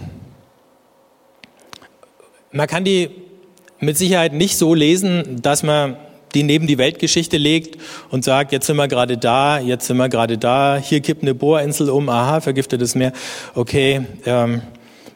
man 2.52 2.68
kann 2.68 2.84
die 2.84 3.12
mit 3.80 3.98
Sicherheit 3.98 4.34
nicht 4.34 4.58
so 4.58 4.74
lesen, 4.74 5.42
dass 5.42 5.62
man 5.62 5.98
die 6.34 6.42
neben 6.42 6.66
die 6.66 6.80
Weltgeschichte 6.80 7.38
legt 7.38 7.78
und 8.10 8.24
sagt, 8.26 8.52
jetzt 8.52 8.66
sind 8.66 8.78
wir 8.78 8.88
gerade 8.88 9.18
da, 9.18 9.60
jetzt 9.60 9.86
sind 9.86 9.98
wir 9.98 10.10
gerade 10.10 10.40
da, 10.40 10.78
hier 10.78 11.02
kippt 11.02 11.22
eine 11.22 11.36
Bohrinsel 11.36 11.92
um, 11.92 12.10
aha, 12.10 12.42
vergiftetes 12.42 12.96
Meer, 12.96 13.14
okay. 13.54 14.06
Ähm, 14.26 14.64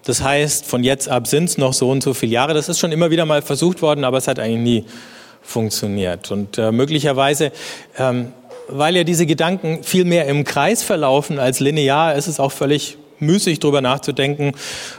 das 0.08 0.22
heißt, 0.22 0.66
von 0.66 0.86
jetzt 0.86 1.10
ab 1.10 1.28
sind 1.28 1.46
es 1.46 1.58
noch 1.58 1.74
so 1.74 1.90
und 1.90 2.02
so 2.02 2.14
viele 2.14 2.32
Jahre. 2.32 2.54
Das 2.54 2.70
ist 2.70 2.80
schon 2.80 2.94
immer 2.94 3.12
wieder 3.12 3.26
mal 3.26 3.42
versucht 3.42 3.82
worden, 3.82 4.06
aber 4.06 4.18
es 4.18 4.30
hat 4.30 4.40
eigentlich 4.40 4.62
nie 4.62 4.86
funktioniert. 5.42 6.32
Und 6.32 6.58
äh, 6.58 6.72
möglicherweise, 6.72 7.52
ähm, 7.98 8.32
weil 8.70 8.96
ja 8.96 9.04
diese 9.04 9.26
Gedanken 9.26 9.84
viel 9.84 10.06
mehr 10.06 10.26
im 10.28 10.46
Kreis 10.46 10.82
verlaufen 10.82 11.40
als 11.40 11.60
linear, 11.60 12.16
ist 12.16 12.28
es 12.28 12.40
auch 12.40 12.54
völlig 12.54 12.98
müßig 13.20 13.60
darüber 13.60 13.82
nachzudenken, 13.82 14.54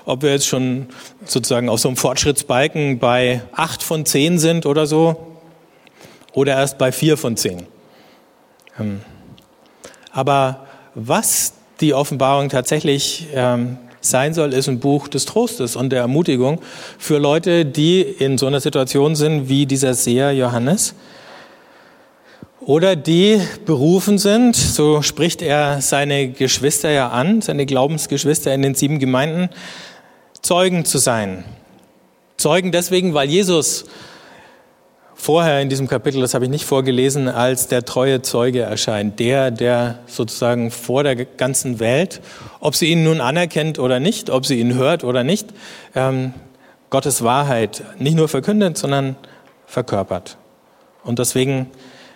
ob 0.05 0.21
wir 0.21 0.31
jetzt 0.31 0.47
schon 0.47 0.89
sozusagen 1.25 1.71
auf 1.71 1.81
so 1.81 1.89
einem 1.89 1.97
Fortschrittsbalken 1.97 2.99
bei 2.99 3.41
acht 3.53 3.83
von 3.83 4.05
zehn 4.05 4.39
sind 4.39 4.67
oder 4.67 4.87
so 4.87 5.39
oder 6.35 6.53
erst 6.53 6.77
bei 6.77 6.93
vier 6.93 7.17
von 7.17 7.39
zehn. 7.39 7.67
Ähm, 8.79 9.01
aber 10.13 10.67
was 10.95 11.55
die 11.81 11.95
Offenbarung 11.95 12.51
tatsächlich 12.51 13.29
ähm, 13.33 13.79
sein 14.01 14.35
soll, 14.35 14.53
ist 14.53 14.69
ein 14.69 14.81
Buch 14.81 15.09
des 15.09 15.25
Trostes 15.25 15.77
und 15.77 15.91
der 15.91 16.01
Ermutigung 16.01 16.61
für 16.99 17.19
Leute, 17.19 17.65
die 17.65 18.03
in 18.03 18.39
so 18.39 18.47
einer 18.47 18.61
Situation 18.61 19.17
sind 19.17 19.49
wie 19.49 19.67
dieser 19.67 19.95
Seher 19.95 20.33
Johannes 20.33 20.95
oder 22.61 22.97
die 22.97 23.41
berufen 23.65 24.19
sind, 24.19 24.55
so 24.55 25.01
spricht 25.01 25.41
er 25.41 25.81
seine 25.81 26.29
Geschwister 26.29 26.91
ja 26.91 27.09
an, 27.09 27.41
seine 27.41 27.65
Glaubensgeschwister 27.65 28.53
in 28.53 28.61
den 28.63 28.75
sieben 28.75 28.99
Gemeinden, 28.99 29.49
Zeugen 30.43 30.85
zu 30.85 30.99
sein. 30.99 31.45
Zeugen 32.37 32.71
deswegen, 32.71 33.15
weil 33.15 33.29
Jesus 33.29 33.87
vorher 35.19 35.61
in 35.61 35.69
diesem 35.69 35.89
Kapitel, 35.89 36.21
das 36.21 36.33
habe 36.33 36.45
ich 36.45 36.51
nicht 36.51 36.65
vorgelesen, 36.65 37.29
als 37.29 37.67
der 37.67 37.85
treue 37.85 38.23
Zeuge 38.23 38.61
erscheint. 38.61 39.19
Der, 39.19 39.51
der 39.51 39.99
sozusagen 40.07 40.71
vor 40.71 41.03
der 41.03 41.17
ganzen 41.17 41.81
Welt, 41.81 42.23
ob 42.61 42.77
sie 42.77 42.87
ihn 42.87 43.03
nun 43.03 43.21
anerkennt 43.21 43.79
oder 43.79 44.01
nicht, 44.01 44.31
ob 44.31 44.47
sie 44.47 44.61
ihn 44.61 44.75
hört 44.75 45.05
oder 45.05 45.25
nicht, 45.25 45.49
ähm, 45.95 46.33
Gottes 46.89 47.23
Wahrheit 47.23 47.83
nicht 47.99 48.17
nur 48.17 48.29
verkündet, 48.29 48.79
sondern 48.79 49.17
verkörpert. 49.67 50.39
Und 51.03 51.19
deswegen 51.19 51.69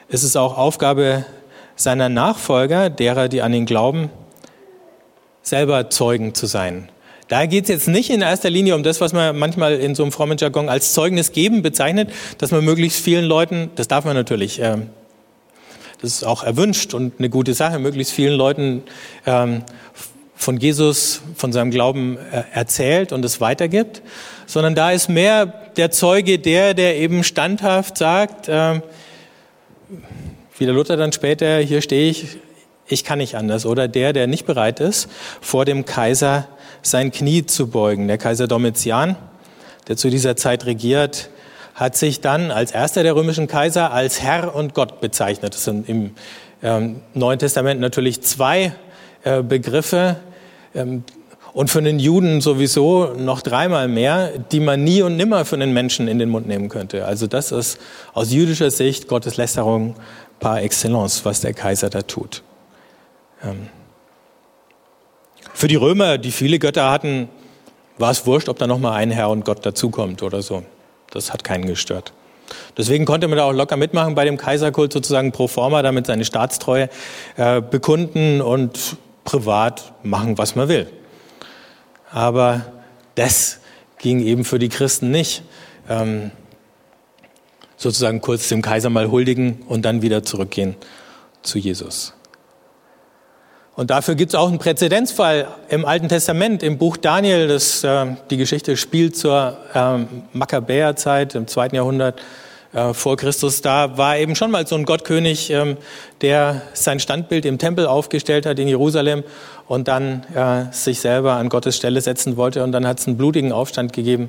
ist 0.08 0.22
es 0.22 0.36
auch 0.36 0.56
Aufgabe 0.56 1.26
seiner 1.74 2.08
Nachfolger, 2.08 2.88
derer, 2.88 3.28
die 3.28 3.42
an 3.42 3.52
ihn 3.52 3.66
glauben, 3.66 4.10
selber 5.42 5.90
Zeugen 5.90 6.34
zu 6.34 6.46
sein. 6.46 6.88
Da 7.33 7.47
geht 7.47 7.64
es 7.64 7.71
jetzt 7.71 7.88
nicht 7.88 8.11
in 8.11 8.21
erster 8.21 8.51
Linie 8.51 8.75
um 8.75 8.83
das, 8.83 9.01
was 9.01 9.14
man 9.14 9.38
manchmal 9.38 9.77
in 9.77 9.95
so 9.95 10.03
einem 10.03 10.12
frommen 10.12 10.37
Jargon 10.37 10.68
als 10.68 10.92
Zeugnis 10.92 11.33
geben 11.33 11.62
bezeichnet, 11.62 12.11
dass 12.37 12.51
man 12.51 12.62
möglichst 12.62 13.03
vielen 13.03 13.25
Leuten, 13.25 13.71
das 13.75 13.88
darf 13.88 14.05
man 14.05 14.14
natürlich, 14.14 14.61
ähm, 14.61 14.90
das 16.03 16.12
ist 16.12 16.25
auch 16.25 16.45
erwünscht 16.45 16.92
und 16.92 17.14
eine 17.18 17.31
gute 17.31 17.55
Sache, 17.55 17.79
möglichst 17.79 18.12
vielen 18.12 18.35
Leuten 18.35 18.83
ähm, 19.25 19.62
von 20.35 20.59
Jesus, 20.59 21.23
von 21.35 21.55
seinem 21.55 21.71
Glauben 21.71 22.18
äh, 22.18 22.42
erzählt 22.53 23.12
und 23.12 23.25
es 23.25 23.40
weitergibt, 23.40 24.03
sondern 24.45 24.75
da 24.75 24.90
ist 24.90 25.09
mehr 25.09 25.47
der 25.79 25.90
Zeuge 25.90 26.38
der, 26.38 26.75
der 26.75 26.99
eben 26.99 27.25
standhaft 27.25 27.97
sagt, 27.97 28.51
äh, 28.51 28.83
wie 30.59 30.66
der 30.66 30.75
Luther 30.75 30.99
dann 30.99 31.12
später, 31.12 31.61
hier 31.61 31.81
stehe 31.81 32.11
ich, 32.11 32.37
ich 32.88 33.05
kann 33.05 33.21
nicht 33.21 33.37
anders, 33.37 33.64
oder 33.64 33.88
der, 33.88 34.12
der 34.12 34.27
nicht 34.27 34.45
bereit 34.45 34.81
ist, 34.81 35.09
vor 35.40 35.64
dem 35.64 35.87
Kaiser 35.87 36.47
sein 36.83 37.12
Knie 37.12 37.47
zu 37.47 37.68
beugen. 37.68 38.09
Der 38.09 38.18
Kaiser 38.18 38.49
Domitian, 38.49 39.16
der 39.88 39.97
zu 39.97 40.11
dieser 40.11 40.37
Zeit 40.37 40.66
regiert, 40.66 41.31
hat 41.75 41.97
sich 41.97 42.21
dann 42.21 42.51
als 42.51 42.73
erster 42.73 43.03
der 43.03 43.16
römischen 43.16 43.47
Kaiser 43.47 43.92
als 43.92 44.21
Herr 44.21 44.55
und 44.55 44.75
Gott 44.75 45.01
bezeichnet. 45.01 45.55
Das 45.55 45.64
sind 45.64 45.88
im 45.88 46.11
ähm, 46.62 47.01
Neuen 47.14 47.38
Testament 47.38 47.81
natürlich 47.81 48.23
zwei 48.23 48.73
äh, 49.25 49.42
Begriffe 49.42 50.16
ähm, 50.75 51.05
und 51.53 51.71
für 51.71 51.83
den 51.83 51.99
Juden 51.99 52.40
sowieso 52.40 53.14
noch 53.14 53.42
dreimal 53.42 53.88
mehr, 53.88 54.38
die 54.38 54.61
man 54.61 54.85
nie 54.85 55.03
und 55.03 55.16
nimmer 55.16 55.45
für 55.45 55.57
einen 55.57 55.73
Menschen 55.73 56.09
in 56.09 56.18
den 56.18 56.29
Mund 56.29 56.47
nehmen 56.47 56.68
könnte. 56.68 57.05
Also 57.05 57.27
das 57.27 57.53
ist 57.53 57.79
aus 58.14 58.33
jüdischer 58.33 58.71
Sicht 58.71 59.09
Gotteslästerung 59.09 59.97
par 60.40 60.62
excellence, 60.62 61.25
was 61.25 61.40
der 61.40 61.53
Kaiser 61.53 61.90
da 61.90 62.03
tut. 62.03 62.42
Ähm, 63.45 63.68
für 65.62 65.68
die 65.68 65.77
Römer, 65.77 66.18
die 66.18 66.33
viele 66.33 66.59
Götter 66.59 66.90
hatten, 66.90 67.29
war 67.96 68.11
es 68.11 68.27
wurscht, 68.27 68.48
ob 68.48 68.59
da 68.59 68.66
noch 68.66 68.81
mal 68.81 68.94
ein 68.94 69.12
Herr 69.12 69.31
und 69.31 69.44
Gott 69.44 69.64
dazukommt 69.64 70.25
oder 70.25 70.42
so. 70.42 70.64
Das 71.12 71.33
hat 71.33 71.44
keinen 71.44 71.66
gestört. 71.66 72.12
Deswegen 72.77 73.05
konnte 73.05 73.29
man 73.29 73.38
da 73.38 73.44
auch 73.44 73.53
locker 73.53 73.77
mitmachen 73.77 74.16
bei 74.16 74.25
dem 74.25 74.38
Kaiserkult 74.38 74.92
sozusagen 74.92 75.31
pro 75.31 75.46
forma, 75.46 75.83
damit 75.83 76.09
seine 76.09 76.25
Staatstreue 76.25 76.88
äh, 77.37 77.61
bekunden 77.61 78.40
und 78.40 78.96
privat 79.22 79.92
machen, 80.03 80.37
was 80.37 80.57
man 80.57 80.66
will. 80.66 80.90
Aber 82.11 82.72
das 83.14 83.61
ging 83.98 84.18
eben 84.18 84.44
für 84.44 84.59
die 84.59 84.68
Christen 84.68 85.12
nicht. 85.12 85.44
Ähm, 85.88 86.33
sozusagen 87.77 88.20
kurz 88.20 88.48
dem 88.48 88.62
Kaiser 88.62 88.90
mal 88.90 89.12
huldigen 89.12 89.62
und 89.68 89.83
dann 89.83 90.03
wieder 90.03 90.25
zurückgehen 90.25 90.75
zu 91.42 91.57
Jesus. 91.57 92.14
Und 93.74 93.90
dafür 93.90 94.14
gibt 94.14 94.32
es 94.32 94.35
auch 94.35 94.48
einen 94.48 94.58
Präzedenzfall 94.58 95.48
im 95.68 95.87
Alten 95.87 96.08
Testament, 96.08 96.62
im 96.62 96.76
Buch 96.76 96.98
Daniel. 96.98 97.48
Das, 97.48 97.82
äh, 97.82 98.06
die 98.28 98.37
Geschichte 98.37 98.76
spielt 98.76 99.16
zur 99.16 99.56
äh, 99.72 100.04
Makkabäerzeit 100.37 101.35
im 101.35 101.46
zweiten 101.46 101.76
Jahrhundert 101.76 102.20
äh, 102.74 102.92
vor 102.92 103.16
Christus. 103.16 103.62
Da 103.62 103.96
war 103.96 104.18
eben 104.18 104.35
schon 104.37 104.50
mal 104.50 104.66
so 104.66 104.76
ein 104.76 104.85
Gottkönig, 104.85 105.50
ähm, 105.50 105.78
der 106.20 106.61
sein 106.74 107.00
Standbild 107.00 107.46
im 107.46 107.56
Tempel 107.56 107.87
aufgestellt 107.87 108.44
hat 108.44 108.58
in 108.58 108.68
Jerusalem 108.68 109.24
und 109.68 109.88
dann 109.88 110.24
äh, 110.35 110.70
sich 110.72 111.00
selber 111.00 111.35
an 111.35 111.48
Gottes 111.48 111.76
Stelle 111.76 112.02
setzen 112.02 112.37
wollte. 112.37 112.64
Und 112.64 112.72
dann 112.72 112.87
hat 112.87 113.00
es 113.00 113.06
einen 113.06 113.16
blutigen 113.16 113.52
Aufstand 113.52 113.94
gegeben 113.94 114.28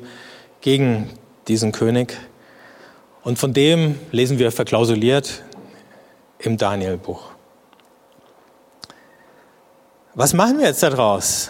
gegen 0.61 1.09
diesen 1.49 1.73
König. 1.73 2.17
Und 3.23 3.39
von 3.39 3.53
dem 3.53 3.99
lesen 4.11 4.39
wir 4.39 4.53
verklausuliert 4.53 5.43
im 6.39 6.57
Daniel-Buch. 6.57 7.32
Was 10.15 10.35
machen 10.35 10.59
wir 10.59 10.67
jetzt 10.67 10.83
daraus? 10.83 11.49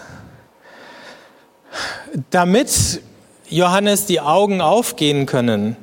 Damit 2.30 3.02
Johannes 3.50 4.06
die 4.06 4.22
Augen 4.22 4.62
aufgehen 4.62 5.26
können, 5.26 5.76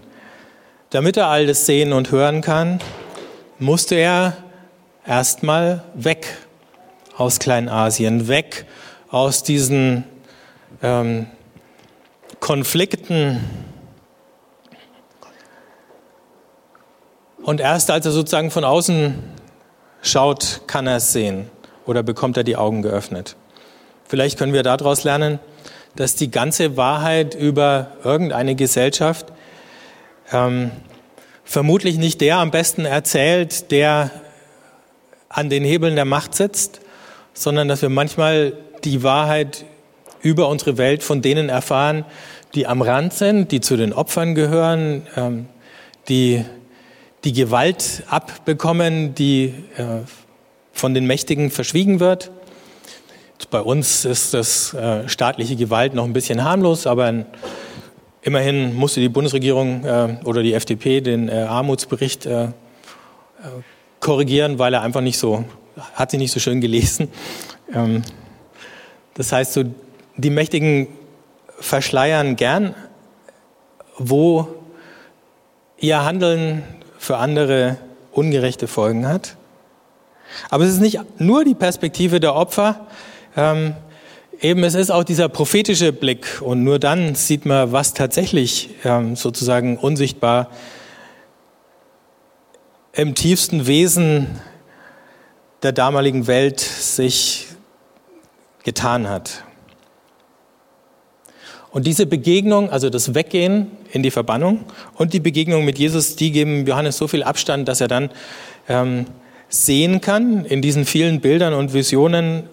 damit 0.89 1.15
er 1.15 1.27
alles 1.27 1.67
sehen 1.67 1.93
und 1.93 2.09
hören 2.09 2.41
kann, 2.41 2.79
musste 3.59 3.93
er 3.93 4.35
erstmal 5.05 5.83
weg 5.93 6.25
aus 7.17 7.37
Kleinasien, 7.37 8.27
weg 8.27 8.65
aus 9.11 9.43
diesen 9.43 10.03
ähm, 10.81 11.27
Konflikten. 12.39 13.47
Und 17.43 17.61
erst 17.61 17.91
als 17.91 18.07
er 18.07 18.11
sozusagen 18.11 18.49
von 18.49 18.63
außen 18.63 19.21
schaut, 20.01 20.61
kann 20.65 20.87
er 20.87 20.95
es 20.95 21.13
sehen 21.13 21.47
oder 21.85 22.03
bekommt 22.03 22.37
er 22.37 22.43
die 22.43 22.55
Augen 22.55 22.81
geöffnet? 22.81 23.35
Vielleicht 24.07 24.37
können 24.37 24.53
wir 24.53 24.63
daraus 24.63 25.03
lernen, 25.03 25.39
dass 25.95 26.15
die 26.15 26.31
ganze 26.31 26.77
Wahrheit 26.77 27.35
über 27.35 27.91
irgendeine 28.03 28.55
Gesellschaft 28.55 29.27
ähm, 30.31 30.71
vermutlich 31.43 31.97
nicht 31.97 32.21
der 32.21 32.37
am 32.37 32.51
besten 32.51 32.85
erzählt, 32.85 33.71
der 33.71 34.11
an 35.29 35.49
den 35.49 35.63
Hebeln 35.63 35.95
der 35.95 36.05
Macht 36.05 36.35
sitzt, 36.35 36.81
sondern 37.33 37.67
dass 37.67 37.81
wir 37.81 37.89
manchmal 37.89 38.53
die 38.83 39.03
Wahrheit 39.03 39.65
über 40.21 40.47
unsere 40.49 40.77
Welt 40.77 41.03
von 41.03 41.21
denen 41.21 41.49
erfahren, 41.49 42.05
die 42.53 42.67
am 42.67 42.81
Rand 42.81 43.13
sind, 43.13 43.51
die 43.51 43.61
zu 43.61 43.77
den 43.77 43.93
Opfern 43.93 44.35
gehören, 44.35 45.07
ähm, 45.15 45.47
die 46.09 46.43
die 47.23 47.33
Gewalt 47.33 48.03
abbekommen, 48.09 49.13
die 49.13 49.53
äh, 49.77 50.01
von 50.71 50.93
den 50.93 51.05
Mächtigen 51.05 51.51
verschwiegen 51.51 51.99
wird, 51.99 52.31
bei 53.49 53.61
uns 53.61 54.05
ist 54.05 54.33
das 54.33 54.73
äh, 54.73 55.09
staatliche 55.09 55.55
Gewalt 55.55 55.93
noch 55.93 56.05
ein 56.05 56.13
bisschen 56.13 56.43
harmlos, 56.43 56.87
aber 56.87 57.09
in, 57.09 57.25
immerhin 58.21 58.75
musste 58.75 58.99
die 58.99 59.09
Bundesregierung 59.09 59.83
äh, 59.83 60.17
oder 60.23 60.43
die 60.43 60.53
FDP 60.53 61.01
den 61.01 61.27
äh, 61.27 61.41
Armutsbericht 61.41 62.27
korrigieren, 63.99 64.59
weil 64.59 64.73
er 64.73 64.81
einfach 64.81 65.01
nicht 65.01 65.17
so, 65.17 65.45
hat 65.93 66.11
sie 66.11 66.17
nicht 66.17 66.31
so 66.31 66.39
schön 66.39 66.59
gelesen. 66.59 67.07
Ähm, 67.73 68.01
das 69.13 69.31
heißt, 69.31 69.53
so, 69.53 69.63
die 70.17 70.29
Mächtigen 70.29 70.87
verschleiern 71.59 72.35
gern, 72.35 72.75
wo 73.97 74.47
ihr 75.77 76.03
Handeln 76.03 76.63
für 76.97 77.17
andere 77.17 77.77
ungerechte 78.11 78.67
Folgen 78.67 79.07
hat. 79.07 79.37
Aber 80.49 80.63
es 80.63 80.71
ist 80.71 80.81
nicht 80.81 80.99
nur 81.19 81.43
die 81.43 81.55
Perspektive 81.55 82.19
der 82.19 82.35
Opfer, 82.35 82.87
ähm, 83.35 83.75
eben 84.39 84.63
es 84.63 84.75
ist 84.75 84.91
auch 84.91 85.03
dieser 85.03 85.29
prophetische 85.29 85.93
Blick 85.93 86.41
und 86.41 86.63
nur 86.63 86.79
dann 86.79 87.15
sieht 87.15 87.45
man, 87.45 87.71
was 87.71 87.93
tatsächlich 87.93 88.69
ähm, 88.83 89.15
sozusagen 89.15 89.77
unsichtbar 89.77 90.49
im 92.93 93.15
tiefsten 93.15 93.67
Wesen 93.67 94.27
der 95.63 95.71
damaligen 95.71 96.27
Welt 96.27 96.59
sich 96.59 97.47
getan 98.63 99.07
hat. 99.09 99.43
Und 101.71 101.87
diese 101.87 102.05
Begegnung, 102.05 102.69
also 102.69 102.89
das 102.89 103.15
Weggehen 103.15 103.71
in 103.91 104.03
die 104.03 104.11
Verbannung 104.11 104.65
und 104.95 105.13
die 105.13 105.21
Begegnung 105.21 105.63
mit 105.63 105.79
Jesus, 105.79 106.17
die 106.17 106.31
geben 106.31 106.67
Johannes 106.67 106.97
so 106.97 107.07
viel 107.07 107.23
Abstand, 107.23 107.67
dass 107.67 107.79
er 107.79 107.87
dann 107.87 108.09
ähm, 108.67 109.05
sehen 109.51 110.01
kann 110.01 110.45
in 110.45 110.61
diesen 110.61 110.85
vielen 110.85 111.19
Bildern 111.19 111.53
und 111.53 111.73
Visionen, 111.73 112.43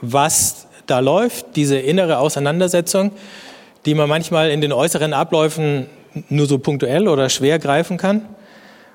was 0.00 0.66
da 0.86 0.98
läuft, 0.98 1.56
diese 1.56 1.78
innere 1.78 2.18
Auseinandersetzung, 2.18 3.12
die 3.86 3.94
man 3.94 4.08
manchmal 4.08 4.50
in 4.50 4.60
den 4.60 4.72
äußeren 4.72 5.12
Abläufen 5.12 5.86
nur 6.28 6.46
so 6.46 6.58
punktuell 6.58 7.08
oder 7.08 7.28
schwer 7.28 7.58
greifen 7.58 7.96
kann. 7.96 8.26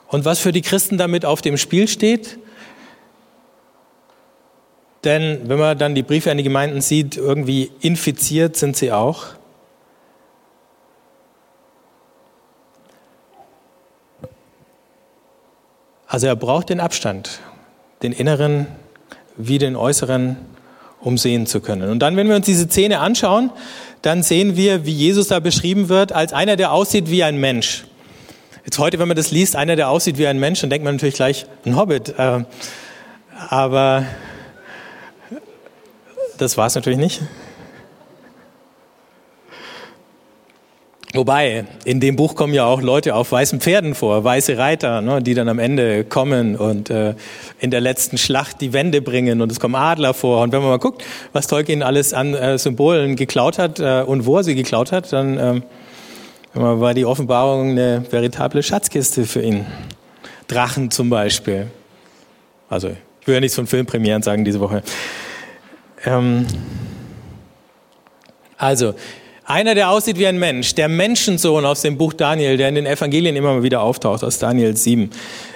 Und 0.07 0.25
was 0.25 0.39
für 0.39 0.51
die 0.51 0.61
Christen 0.61 0.97
damit 0.97 1.25
auf 1.25 1.41
dem 1.41 1.57
Spiel 1.57 1.87
steht. 1.87 2.37
Denn 5.03 5.49
wenn 5.49 5.57
man 5.57 5.77
dann 5.77 5.95
die 5.95 6.03
Briefe 6.03 6.29
an 6.29 6.37
die 6.37 6.43
Gemeinden 6.43 6.81
sieht, 6.81 7.17
irgendwie 7.17 7.71
infiziert 7.81 8.55
sind 8.55 8.75
sie 8.75 8.91
auch. 8.91 9.27
Also 16.13 16.27
er 16.27 16.35
braucht 16.35 16.69
den 16.69 16.79
Abstand, 16.79 17.39
den 18.03 18.11
inneren 18.11 18.67
wie 19.35 19.57
den 19.57 19.75
äußeren 19.75 20.37
um 21.01 21.17
sehen 21.17 21.47
zu 21.47 21.59
können. 21.59 21.89
Und 21.89 21.99
dann, 22.01 22.15
wenn 22.15 22.29
wir 22.29 22.35
uns 22.35 22.45
diese 22.45 22.65
Szene 22.65 22.99
anschauen, 22.99 23.49
dann 24.03 24.21
sehen 24.21 24.55
wir, 24.55 24.85
wie 24.85 24.91
Jesus 24.91 25.29
da 25.29 25.39
beschrieben 25.39 25.89
wird, 25.89 26.11
als 26.11 26.31
einer, 26.31 26.55
der 26.55 26.71
aussieht 26.71 27.09
wie 27.09 27.23
ein 27.23 27.37
Mensch. 27.37 27.85
Jetzt 28.63 28.77
heute, 28.77 28.99
wenn 28.99 29.07
man 29.07 29.17
das 29.17 29.31
liest, 29.31 29.55
einer, 29.55 29.75
der 29.75 29.89
aussieht 29.89 30.19
wie 30.19 30.27
ein 30.27 30.39
Mensch, 30.39 30.61
dann 30.61 30.69
denkt 30.69 30.85
man 30.85 30.93
natürlich 30.93 31.15
gleich, 31.15 31.47
ein 31.65 31.75
Hobbit. 31.75 32.09
Äh, 32.15 32.43
aber 33.49 34.05
das 36.37 36.57
war 36.57 36.67
es 36.67 36.75
natürlich 36.75 36.99
nicht. 36.99 37.21
Wobei, 41.15 41.65
in 41.85 41.99
dem 41.99 42.15
Buch 42.15 42.33
kommen 42.33 42.55
ja 42.55 42.65
auch 42.65 42.81
Leute 42.81 43.13
auf 43.13 43.31
weißen 43.31 43.59
Pferden 43.59 43.93
vor, 43.93 44.23
weiße 44.23 44.57
Reiter, 44.57 45.01
ne, 45.01 45.21
die 45.21 45.35
dann 45.35 45.47
am 45.47 45.59
Ende 45.59 46.03
kommen 46.03 46.55
und 46.55 46.89
äh, 46.89 47.13
in 47.59 47.69
der 47.69 47.81
letzten 47.81 48.17
Schlacht 48.17 48.61
die 48.61 48.73
Wände 48.73 48.99
bringen 48.99 49.39
und 49.39 49.51
es 49.51 49.59
kommen 49.59 49.75
Adler 49.75 50.15
vor. 50.15 50.41
Und 50.41 50.51
wenn 50.51 50.61
man 50.61 50.69
mal 50.71 50.79
guckt, 50.79 51.03
was 51.31 51.45
Tolkien 51.45 51.83
alles 51.83 52.15
an 52.15 52.33
äh, 52.33 52.57
Symbolen 52.57 53.15
geklaut 53.15 53.59
hat 53.59 53.79
äh, 53.79 54.01
und 54.01 54.25
wo 54.25 54.37
er 54.37 54.43
sie 54.43 54.55
geklaut 54.55 54.91
hat, 54.91 55.13
dann 55.13 55.37
ähm, 55.37 55.63
war 56.55 56.95
die 56.95 57.05
Offenbarung 57.05 57.71
eine 57.71 58.03
veritable 58.09 58.63
Schatzkiste 58.63 59.25
für 59.25 59.43
ihn. 59.43 59.67
Drachen 60.47 60.89
zum 60.89 61.11
Beispiel. 61.11 61.67
Also, 62.69 62.89
ich 63.21 63.27
will 63.27 63.35
ja 63.35 63.39
nichts 63.39 63.55
von 63.55 63.67
Filmpremieren 63.67 64.23
sagen 64.23 64.43
diese 64.43 64.59
Woche. 64.59 64.81
Ähm, 66.05 66.47
also, 68.57 68.95
einer, 69.45 69.75
der 69.75 69.89
aussieht 69.89 70.17
wie 70.17 70.27
ein 70.27 70.39
Mensch, 70.39 70.75
der 70.75 70.87
Menschensohn 70.87 71.65
aus 71.65 71.81
dem 71.81 71.97
Buch 71.97 72.13
Daniel, 72.13 72.57
der 72.57 72.69
in 72.69 72.75
den 72.75 72.85
Evangelien 72.85 73.35
immer 73.35 73.53
mal 73.53 73.63
wieder 73.63 73.81
auftaucht, 73.81 74.23
aus 74.23 74.39
Daniel 74.39 74.75
7, 74.75 75.09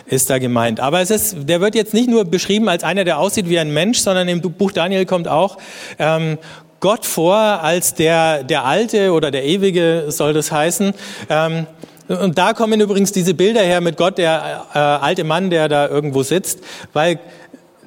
ist 0.05 0.29
da 0.29 0.39
gemeint. 0.39 0.79
Aber 0.79 1.01
es 1.01 1.09
ist, 1.09 1.37
der 1.47 1.61
wird 1.61 1.75
jetzt 1.75 1.93
nicht 1.93 2.09
nur 2.09 2.25
beschrieben 2.25 2.69
als 2.69 2.83
einer, 2.83 3.03
der 3.03 3.19
aussieht 3.19 3.49
wie 3.49 3.59
ein 3.59 3.73
Mensch, 3.73 3.99
sondern 3.99 4.27
im 4.27 4.41
Buch 4.41 4.71
Daniel 4.71 5.05
kommt 5.05 5.27
auch 5.27 5.57
ähm, 5.99 6.37
Gott 6.79 7.05
vor 7.05 7.35
als 7.35 7.95
der, 7.95 8.43
der 8.43 8.65
Alte 8.65 9.11
oder 9.11 9.31
der 9.31 9.45
Ewige, 9.45 10.05
soll 10.09 10.33
das 10.33 10.51
heißen. 10.51 10.93
Ähm, 11.29 11.67
und 12.07 12.37
da 12.37 12.53
kommen 12.53 12.79
übrigens 12.79 13.11
diese 13.11 13.33
Bilder 13.33 13.61
her 13.61 13.81
mit 13.81 13.97
Gott, 13.97 14.17
der 14.17 14.65
äh, 14.73 14.77
alte 14.77 15.23
Mann, 15.23 15.49
der 15.49 15.67
da 15.67 15.87
irgendwo 15.87 16.23
sitzt, 16.23 16.59
weil 16.93 17.19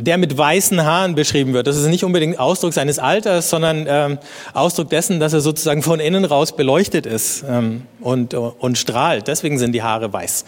der 0.01 0.19
mit 0.19 0.37
weißen 0.37 0.85
Haaren 0.85 1.15
beschrieben 1.15 1.53
wird. 1.53 1.67
Das 1.67 1.77
ist 1.77 1.87
nicht 1.87 2.05
unbedingt 2.05 2.39
Ausdruck 2.39 2.73
seines 2.73 2.99
Alters, 2.99 3.51
sondern 3.51 3.87
ähm, 3.89 4.19
Ausdruck 4.53 4.91
dessen, 4.91 5.21
dass 5.21 5.33
er 5.33 5.41
sozusagen 5.41 5.83
von 5.83 6.01
innen 6.01 6.25
raus 6.25 6.57
beleuchtet 6.57 7.07
ist 7.07 7.45
ähm, 7.49 7.83
und, 8.01 8.35
und 8.35 8.79
strahlt. 8.79 9.29
Deswegen 9.29 9.59
sind 9.59 9.73
die 9.73 9.83
Haare 9.83 10.13
weiß. 10.13 10.45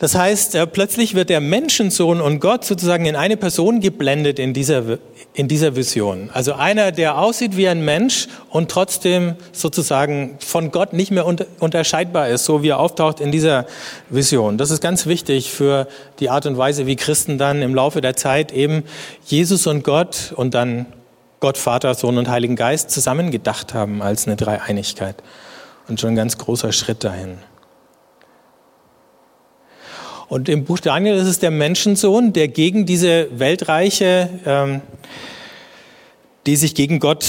Das 0.00 0.14
heißt, 0.14 0.54
äh, 0.54 0.66
plötzlich 0.66 1.14
wird 1.14 1.28
der 1.28 1.42
Menschensohn 1.42 2.22
und 2.22 2.40
Gott 2.40 2.64
sozusagen 2.64 3.04
in 3.04 3.16
eine 3.16 3.36
Person 3.36 3.80
geblendet 3.80 4.38
in 4.38 4.54
dieser, 4.54 4.98
in 5.34 5.46
dieser 5.46 5.76
Vision. 5.76 6.30
Also 6.32 6.54
einer, 6.54 6.90
der 6.90 7.18
aussieht 7.18 7.54
wie 7.54 7.68
ein 7.68 7.84
Mensch 7.84 8.26
und 8.48 8.70
trotzdem 8.70 9.34
sozusagen 9.52 10.38
von 10.40 10.70
Gott 10.70 10.94
nicht 10.94 11.10
mehr 11.10 11.26
unter, 11.26 11.44
unterscheidbar 11.58 12.28
ist, 12.30 12.46
so 12.46 12.62
wie 12.62 12.70
er 12.70 12.78
auftaucht 12.78 13.20
in 13.20 13.30
dieser 13.30 13.66
Vision. 14.08 14.56
Das 14.56 14.70
ist 14.70 14.80
ganz 14.80 15.04
wichtig 15.04 15.52
für 15.52 15.86
die 16.18 16.30
Art 16.30 16.46
und 16.46 16.56
Weise, 16.56 16.86
wie 16.86 16.96
Christen 16.96 17.36
dann 17.36 17.60
im 17.60 17.74
Laufe 17.74 18.00
der 18.00 18.16
Zeit 18.16 18.52
eben 18.52 18.84
Jesus 19.26 19.66
und 19.66 19.84
Gott 19.84 20.32
und 20.34 20.54
dann 20.54 20.86
Gott, 21.40 21.58
Vater, 21.58 21.92
Sohn 21.94 22.16
und 22.16 22.30
Heiligen 22.30 22.56
Geist 22.56 22.90
zusammengedacht 22.90 23.74
haben 23.74 24.00
als 24.00 24.26
eine 24.26 24.36
Dreieinigkeit. 24.36 25.16
Und 25.88 26.00
schon 26.00 26.10
ein 26.10 26.16
ganz 26.16 26.38
großer 26.38 26.72
Schritt 26.72 27.04
dahin. 27.04 27.36
Und 30.30 30.48
im 30.48 30.64
Buch 30.64 30.78
Daniel 30.78 31.16
ist 31.16 31.26
es 31.26 31.40
der 31.40 31.50
Menschensohn, 31.50 32.32
der 32.32 32.46
gegen 32.46 32.86
diese 32.86 33.26
Weltreiche, 33.36 34.30
ähm, 34.46 34.80
die 36.46 36.54
sich 36.54 36.76
gegen 36.76 37.00
Gott 37.00 37.26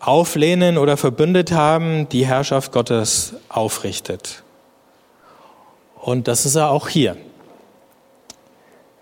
auflehnen 0.00 0.78
oder 0.78 0.96
verbündet 0.96 1.52
haben, 1.52 2.08
die 2.08 2.24
Herrschaft 2.24 2.72
Gottes 2.72 3.34
aufrichtet. 3.50 4.42
Und 6.00 6.26
das 6.26 6.46
ist 6.46 6.54
er 6.54 6.70
auch 6.70 6.88
hier. 6.88 7.18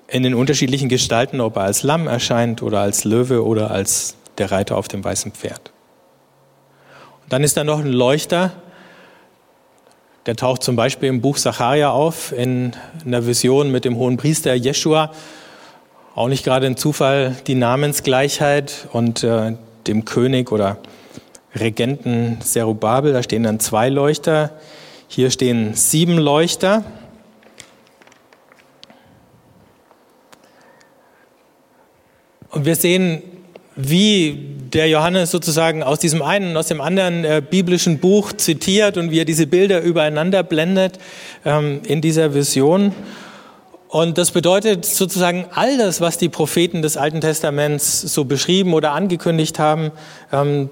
In 0.09 0.25
den 0.25 0.35
unterschiedlichen 0.35 0.89
Gestalten, 0.89 1.41
ob 1.41 1.55
er 1.55 1.63
als 1.63 1.85
Lamm 1.85 2.09
erscheint 2.09 2.65
oder 2.65 2.81
als 2.81 3.05
Löwe 3.05 3.47
oder 3.47 3.71
als 3.71 4.17
der 4.39 4.51
Reiter 4.51 4.77
auf 4.77 4.89
dem 4.89 5.05
weißen 5.05 5.31
Pferd. 5.31 5.71
Und 7.23 7.33
dann 7.33 7.45
ist 7.45 7.57
da 7.57 7.63
noch 7.63 7.79
ein 7.79 7.93
Leuchter, 7.93 8.55
der 10.27 10.35
taucht 10.35 10.65
zum 10.65 10.75
Beispiel 10.75 11.09
im 11.09 11.21
Buch 11.21 11.37
Sacharja 11.37 11.91
auf, 11.91 12.33
in 12.33 12.73
einer 13.05 13.27
Vision 13.27 13.71
mit 13.71 13.85
dem 13.85 13.97
hohen 13.97 14.17
Priester 14.17 14.55
Jeschua. 14.55 15.13
Auch 16.17 16.29
nicht 16.29 16.45
gerade 16.45 16.67
ein 16.67 16.77
Zufall 16.77 17.37
die 17.47 17.55
Namensgleichheit 17.55 18.89
und 18.93 19.23
äh, 19.23 19.55
dem 19.87 20.05
König 20.05 20.51
oder 20.51 20.79
Regenten 21.55 22.41
Zerubabel. 22.41 23.13
Da 23.13 23.23
stehen 23.23 23.45
dann 23.45 23.61
zwei 23.61 23.89
Leuchter. 23.89 24.51
Hier 25.07 25.31
stehen 25.31 25.75
sieben 25.75 26.19
Leuchter. 26.19 26.83
Und 32.51 32.65
wir 32.65 32.75
sehen 32.75 33.23
wie 33.77 34.57
der 34.73 34.89
Johannes 34.89 35.31
sozusagen 35.31 35.83
aus 35.83 35.99
diesem 35.99 36.23
einen 36.23 36.51
und 36.51 36.57
aus 36.57 36.69
dem 36.69 36.81
anderen 36.81 37.25
äh, 37.25 37.43
biblischen 37.49 37.99
Buch 37.99 38.33
zitiert 38.33 38.97
und 38.97 39.11
wie 39.11 39.21
er 39.21 39.25
diese 39.27 39.47
Bilder 39.47 39.81
übereinander 39.81 40.43
blendet 40.43 40.99
ähm, 41.45 41.81
in 41.87 42.01
dieser 42.01 42.35
Vision. 42.35 42.93
Und 43.89 44.19
das 44.19 44.31
bedeutet 44.31 44.85
sozusagen 44.85 45.47
all 45.53 45.79
das, 45.79 46.01
was 46.01 46.19
die 46.19 46.29
Propheten 46.29 46.83
des 46.83 46.97
Alten 46.97 47.21
Testaments 47.21 48.01
so 48.01 48.25
beschrieben 48.25 48.75
oder 48.75 48.93
angekündigt 48.93 49.59
haben, 49.59 49.93
ähm, 50.33 50.71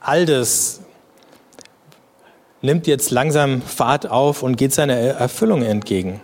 all 0.00 0.26
das 0.26 0.80
nimmt 2.60 2.86
jetzt 2.86 3.10
langsam 3.10 3.62
Fahrt 3.62 4.10
auf 4.10 4.42
und 4.42 4.56
geht 4.56 4.72
seiner 4.74 4.94
Erfüllung 4.94 5.62
entgegen. 5.62 6.20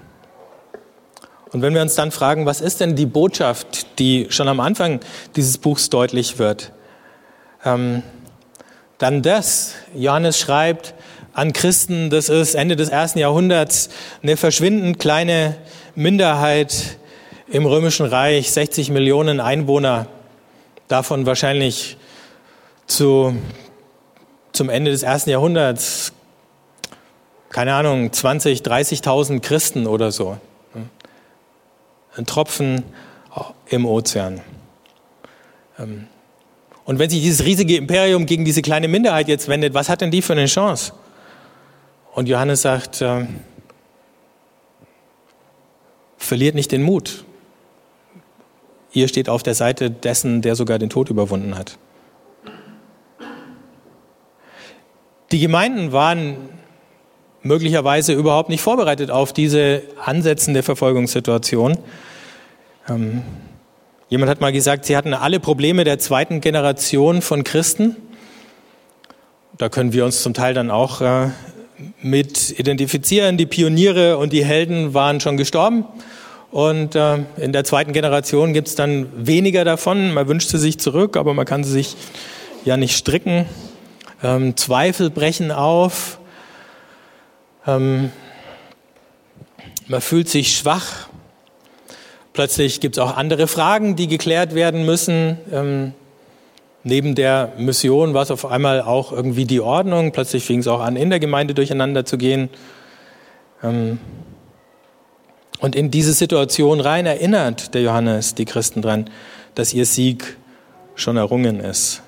Und 1.53 1.61
wenn 1.61 1.75
wir 1.75 1.83
uns 1.83 1.95
dann 1.95 2.11
fragen, 2.11 2.47
was 2.47 2.61
ist 2.62 2.81
denn 2.81 2.97
die 2.97 3.07
Botschaft, 3.07 3.99
die 3.99 4.27
schon 4.31 4.49
am 4.49 4.59
Anfang 4.59 5.01
dieses 5.37 5.59
Buchs 5.59 5.91
deutlich 5.91 6.38
wird, 6.38 6.73
ähm, 7.65 8.03
dann 8.97 9.21
das. 9.23 9.75
Johannes 9.95 10.38
schreibt 10.38 10.95
an 11.35 11.53
Christen, 11.53 12.09
das 12.09 12.31
ist 12.31 12.55
Ende 12.55 12.77
des 12.77 12.88
ersten 12.88 13.19
Jahrhunderts 13.19 13.91
eine 14.23 14.37
verschwindend 14.37 14.99
kleine 14.99 15.57
Minderheit 15.95 16.97
im 17.49 17.67
Römischen 17.67 18.07
Reich, 18.07 18.51
60 18.51 18.91
Millionen 18.91 19.41
Einwohner 19.41 20.07
davon 20.88 21.27
wahrscheinlich 21.27 21.99
zu, 22.87 23.37
zum 24.53 24.71
Ende 24.71 24.91
des 24.91 25.03
ersten 25.03 25.31
Jahrhunderts, 25.31 26.12
keine 27.51 27.75
Ahnung, 27.75 28.11
20, 28.11 28.61
30.000 28.61 29.41
Christen 29.41 29.87
oder 29.87 30.11
so. 30.12 30.38
Ein 32.16 32.27
Tropfen 32.27 32.85
im 33.66 33.87
Ozean. 33.87 34.40
Ähm, 35.79 36.07
und 36.85 36.98
wenn 36.98 37.09
sich 37.09 37.22
dieses 37.22 37.44
riesige 37.44 37.77
Imperium 37.77 38.27
gegen 38.27 38.44
diese 38.44 38.61
kleine 38.61 38.88
Minderheit 38.88 39.29
jetzt 39.29 39.48
wendet, 39.48 39.72
was 39.72 39.88
hat 39.88 40.01
denn 40.01 40.11
die 40.11 40.20
für 40.20 40.33
eine 40.33 40.46
Chance? 40.46 40.92
Und 42.14 42.29
Johannes 42.29 42.62
sagt, 42.62 43.01
äh, 43.01 43.27
verliert 46.18 46.55
nicht 46.55 46.72
den 46.72 46.83
Mut. 46.83 47.25
Ihr 48.92 49.09
steht 49.09 49.29
auf 49.29 49.42
der 49.42 49.55
Seite 49.55 49.90
dessen, 49.90 50.42
der 50.42 50.55
sogar 50.55 50.79
den 50.79 50.90
Tod 50.90 51.09
überwunden 51.09 51.57
hat. 51.57 51.79
Die 55.31 55.38
Gemeinden 55.38 55.92
waren 55.92 56.37
möglicherweise 57.42 58.12
überhaupt 58.12 58.48
nicht 58.48 58.62
vorbereitet 58.62 59.11
auf 59.11 59.33
diese 59.33 59.83
ansetzende 60.05 60.62
Verfolgungssituation. 60.62 61.78
Ähm, 62.88 63.22
jemand 64.09 64.31
hat 64.31 64.40
mal 64.40 64.52
gesagt, 64.52 64.85
sie 64.85 64.96
hatten 64.96 65.14
alle 65.14 65.40
Probleme 65.40 65.85
der 65.85 65.98
zweiten 65.98 66.40
Generation 66.40 67.22
von 67.22 67.44
Christen. 67.44 67.96
Da 69.59 69.68
können 69.68 69.92
wir 69.92 70.05
uns 70.05 70.22
zum 70.22 70.35
Teil 70.35 70.55
dann 70.55 70.70
auch 70.70 71.00
äh, 71.00 71.28
mit 72.00 72.59
identifizieren. 72.59 73.37
Die 73.37 73.46
Pioniere 73.46 74.18
und 74.18 74.33
die 74.33 74.44
Helden 74.44 74.94
waren 74.94 75.20
schon 75.20 75.37
gestorben. 75.37 75.85
Und 76.50 76.94
äh, 76.94 77.18
in 77.38 77.52
der 77.52 77.64
zweiten 77.64 77.92
Generation 77.92 78.52
gibt 78.52 78.68
es 78.68 78.74
dann 78.74 79.09
weniger 79.26 79.64
davon. 79.64 80.12
Man 80.12 80.28
wünscht 80.28 80.50
sie 80.50 80.59
sich 80.59 80.78
zurück, 80.78 81.16
aber 81.16 81.35
man 81.35 81.46
kann 81.46 81.64
sie 81.64 81.72
sich 81.72 81.96
ja 82.64 82.76
nicht 82.76 82.96
stricken. 82.96 83.46
Ähm, 84.22 84.57
Zweifel 84.57 85.11
brechen 85.11 85.50
auf. 85.50 86.18
Ähm, 87.66 88.11
man 89.88 90.01
fühlt 90.01 90.29
sich 90.29 90.57
schwach. 90.57 91.09
Plötzlich 92.33 92.81
gibt 92.81 92.96
es 92.96 93.03
auch 93.03 93.16
andere 93.16 93.46
Fragen, 93.46 93.94
die 93.94 94.09
geklärt 94.09 94.55
werden 94.55 94.87
müssen. 94.87 95.38
Ähm, 95.53 95.92
neben 96.83 97.14
der 97.14 97.53
Mission 97.59 98.14
war 98.14 98.22
es 98.22 98.31
auf 98.31 98.46
einmal 98.46 98.81
auch 98.81 99.12
irgendwie 99.12 99.44
die 99.44 99.61
Ordnung. 99.61 100.12
Plötzlich 100.12 100.44
fing 100.44 100.61
es 100.61 100.66
auch 100.66 100.81
an, 100.81 100.96
in 100.96 101.11
der 101.11 101.20
Gemeinde 101.20 101.55
durcheinander 101.55 102.05
zu 102.05 102.16
gehen. 102.16 102.48
Ähm, 103.62 103.98
und 105.61 105.77
in 105.77 105.90
diese 105.90 106.12
Situation 106.12 106.81
rein 106.81 107.07
erinnert 107.07 107.75
der 107.75 107.83
Johannes 107.83 108.35
die 108.35 108.46
Christen 108.46 108.83
dran, 108.83 109.11
dass 109.55 109.72
ihr 109.75 109.87
Sieg 109.87 110.37
schon 110.94 111.16
errungen 111.16 111.61
ist. 111.61 112.03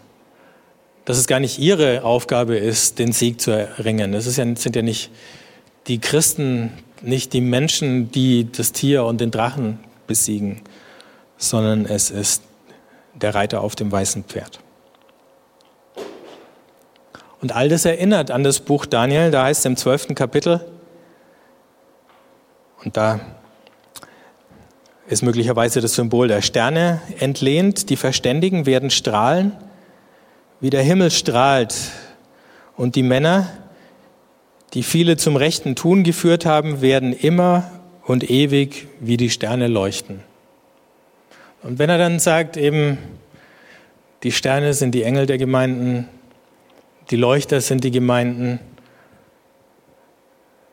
Dass 1.04 1.18
es 1.18 1.26
gar 1.26 1.38
nicht 1.38 1.58
ihre 1.58 2.02
Aufgabe 2.02 2.56
ist, 2.56 2.98
den 2.98 3.12
Sieg 3.12 3.40
zu 3.40 3.50
erringen. 3.50 4.12
Das 4.12 4.24
ja, 4.24 4.44
sind 4.56 4.74
ja 4.74 4.82
nicht 4.82 5.10
die 5.86 6.00
Christen, 6.00 6.72
nicht 7.02 7.32
die 7.32 7.40
Menschen, 7.40 8.10
die 8.10 8.50
das 8.50 8.72
Tier 8.72 9.04
und 9.04 9.20
den 9.20 9.30
Drachen 9.30 9.78
besiegen, 10.06 10.62
sondern 11.36 11.86
es 11.86 12.10
ist 12.10 12.42
der 13.14 13.34
Reiter 13.34 13.60
auf 13.60 13.76
dem 13.76 13.92
weißen 13.92 14.24
Pferd. 14.24 14.60
Und 17.40 17.54
all 17.54 17.68
das 17.68 17.84
erinnert 17.84 18.30
an 18.30 18.42
das 18.42 18.60
Buch 18.60 18.86
Daniel, 18.86 19.30
da 19.30 19.44
heißt 19.44 19.60
es 19.60 19.66
im 19.66 19.76
zwölften 19.76 20.14
Kapitel, 20.14 20.64
und 22.84 22.96
da 22.96 23.20
ist 25.06 25.22
möglicherweise 25.22 25.80
das 25.80 25.94
Symbol 25.94 26.28
der 26.28 26.42
Sterne 26.42 27.00
entlehnt. 27.18 27.90
Die 27.90 27.96
Verständigen 27.96 28.66
werden 28.66 28.90
strahlen, 28.90 29.56
wie 30.60 30.70
der 30.70 30.82
Himmel 30.82 31.10
strahlt. 31.10 31.74
Und 32.76 32.94
die 32.96 33.02
Männer, 33.02 33.48
die 34.74 34.82
viele 34.82 35.16
zum 35.16 35.36
rechten 35.36 35.76
Tun 35.76 36.02
geführt 36.02 36.46
haben, 36.46 36.80
werden 36.80 37.12
immer 37.12 37.70
und 38.02 38.28
ewig 38.28 38.88
wie 39.00 39.16
die 39.16 39.30
Sterne 39.30 39.68
leuchten. 39.68 40.20
Und 41.62 41.78
wenn 41.78 41.88
er 41.88 41.98
dann 41.98 42.18
sagt, 42.18 42.56
eben, 42.56 42.98
die 44.22 44.32
Sterne 44.32 44.74
sind 44.74 44.94
die 44.94 45.02
Engel 45.02 45.26
der 45.26 45.38
Gemeinden, 45.38 46.08
die 47.10 47.16
Leuchter 47.16 47.60
sind 47.60 47.84
die 47.84 47.90
Gemeinden, 47.90 48.58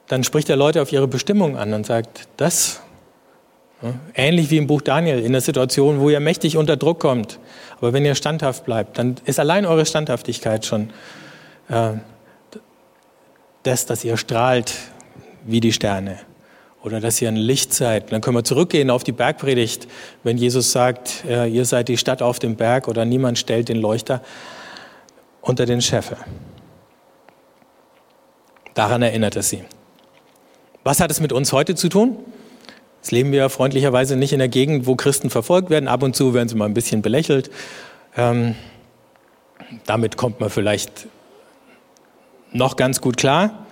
dann 0.07 0.23
spricht 0.23 0.49
er 0.49 0.57
Leute 0.57 0.81
auf 0.81 0.91
ihre 0.91 1.07
Bestimmung 1.07 1.55
an 1.55 1.73
und 1.73 1.85
sagt, 1.85 2.27
das 2.37 2.81
Ähnlich 4.13 4.51
wie 4.51 4.57
im 4.57 4.67
Buch 4.67 4.81
Daniel, 4.81 5.19
in 5.19 5.31
der 5.31 5.41
Situation, 5.41 5.99
wo 5.99 6.09
ihr 6.09 6.19
mächtig 6.19 6.55
unter 6.55 6.77
Druck 6.77 6.99
kommt. 6.99 7.39
Aber 7.77 7.93
wenn 7.93 8.05
ihr 8.05 8.13
standhaft 8.13 8.63
bleibt, 8.63 8.99
dann 8.99 9.15
ist 9.25 9.39
allein 9.39 9.65
eure 9.65 9.87
Standhaftigkeit 9.87 10.65
schon 10.65 10.91
äh, 11.67 11.93
das, 13.63 13.85
dass 13.85 14.03
ihr 14.03 14.17
strahlt 14.17 14.73
wie 15.45 15.59
die 15.59 15.73
Sterne. 15.73 16.19
Oder 16.83 16.99
dass 16.99 17.21
ihr 17.21 17.27
ein 17.27 17.35
Licht 17.35 17.73
seid. 17.73 18.11
Dann 18.11 18.21
können 18.21 18.37
wir 18.37 18.43
zurückgehen 18.43 18.89
auf 18.89 19.03
die 19.03 19.11
Bergpredigt, 19.11 19.87
wenn 20.23 20.37
Jesus 20.37 20.71
sagt, 20.71 21.23
äh, 21.27 21.47
ihr 21.47 21.65
seid 21.65 21.89
die 21.89 21.97
Stadt 21.97 22.23
auf 22.23 22.39
dem 22.39 22.55
Berg 22.55 22.87
oder 22.87 23.05
niemand 23.05 23.37
stellt 23.37 23.69
den 23.69 23.77
Leuchter 23.77 24.21
unter 25.41 25.67
den 25.67 25.81
Scheffel. 25.81 26.17
Daran 28.73 29.01
erinnert 29.01 29.35
es 29.35 29.49
sie. 29.49 29.63
Was 30.83 30.99
hat 30.99 31.11
es 31.11 31.19
mit 31.19 31.31
uns 31.31 31.53
heute 31.53 31.75
zu 31.75 31.89
tun? 31.89 32.17
Jetzt 33.01 33.11
leben 33.11 33.31
wir 33.31 33.49
freundlicherweise 33.49 34.15
nicht 34.15 34.33
in 34.33 34.39
der 34.39 34.47
Gegend, 34.47 34.87
wo 34.87 34.95
Christen 34.95 35.29
verfolgt 35.29 35.69
werden. 35.69 35.87
Ab 35.87 36.01
und 36.03 36.15
zu 36.15 36.33
werden 36.33 36.49
sie 36.49 36.55
mal 36.55 36.65
ein 36.65 36.73
bisschen 36.73 37.01
belächelt. 37.01 37.51
Ähm, 38.15 38.55
damit 39.85 40.17
kommt 40.17 40.39
man 40.39 40.49
vielleicht 40.49 41.07
noch 42.51 42.75
ganz 42.75 43.01
gut 43.01 43.17
klar. 43.17 43.65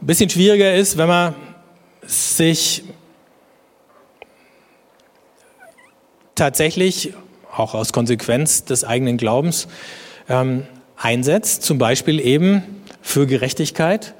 Ein 0.00 0.06
bisschen 0.06 0.30
schwieriger 0.30 0.74
ist, 0.74 0.96
wenn 0.96 1.08
man 1.08 1.34
sich 2.06 2.84
tatsächlich, 6.34 7.14
auch 7.54 7.74
aus 7.74 7.92
Konsequenz 7.92 8.64
des 8.64 8.84
eigenen 8.84 9.16
Glaubens, 9.16 9.68
ähm, 10.28 10.66
einsetzt, 10.96 11.62
zum 11.62 11.78
Beispiel 11.78 12.20
eben 12.20 12.62
für 13.02 13.26
Gerechtigkeit. 13.26 14.14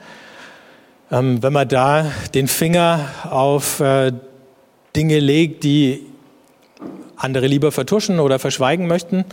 Ähm, 1.10 1.42
wenn 1.42 1.52
man 1.52 1.68
da 1.68 2.10
den 2.34 2.48
Finger 2.48 3.08
auf 3.30 3.80
äh, 3.80 4.12
Dinge 4.96 5.18
legt, 5.20 5.64
die 5.64 6.04
andere 7.16 7.46
lieber 7.46 7.72
vertuschen 7.72 8.20
oder 8.20 8.38
verschweigen 8.38 8.86
möchten, 8.86 9.24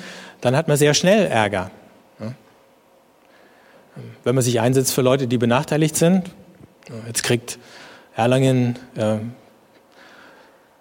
dann 0.41 0.55
hat 0.55 0.67
man 0.67 0.77
sehr 0.77 0.93
schnell 0.93 1.25
Ärger. 1.27 1.71
Wenn 4.23 4.35
man 4.35 4.43
sich 4.43 4.59
einsetzt 4.59 4.93
für 4.93 5.01
Leute, 5.01 5.27
die 5.27 5.37
benachteiligt 5.37 5.95
sind, 5.95 6.23
jetzt 7.07 7.23
kriegt 7.23 7.57
Erlangen 8.15 8.77
äh, 8.95 9.17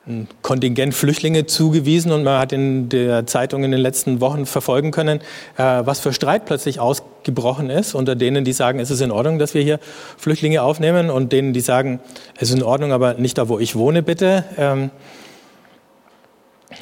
ein 0.07 0.29
Kontingent 0.42 0.94
Flüchtlinge 0.94 1.46
zugewiesen 1.46 2.12
und 2.12 2.24
man 2.24 2.38
hat 2.38 2.53
in 2.53 2.90
der 2.90 3.27
Zeitung 3.27 3.64
in 3.64 3.70
den 3.70 3.81
letzten 3.81 4.20
Wochen 4.20 4.44
verfolgen 4.44 4.90
können, 4.90 5.20
äh, 5.57 5.83
was 5.85 6.00
für 6.00 6.12
Streit 6.12 6.44
plötzlich 6.44 6.79
ausgebrochen 6.79 7.70
ist 7.70 7.94
unter 7.94 8.14
denen, 8.14 8.44
die 8.44 8.53
sagen, 8.53 8.81
es 8.81 8.90
ist 8.90 9.00
in 9.00 9.11
Ordnung, 9.11 9.38
dass 9.38 9.55
wir 9.55 9.62
hier 9.62 9.81
Flüchtlinge 10.18 10.62
aufnehmen 10.62 11.09
und 11.09 11.33
denen, 11.33 11.55
die 11.55 11.61
sagen, 11.61 12.00
es 12.37 12.50
ist 12.50 12.57
in 12.57 12.62
Ordnung, 12.62 12.92
aber 12.92 13.14
nicht 13.14 13.38
da, 13.38 13.48
wo 13.48 13.59
ich 13.59 13.77
wohne, 13.77 14.03
bitte. 14.03 14.44
Ähm, 14.59 14.90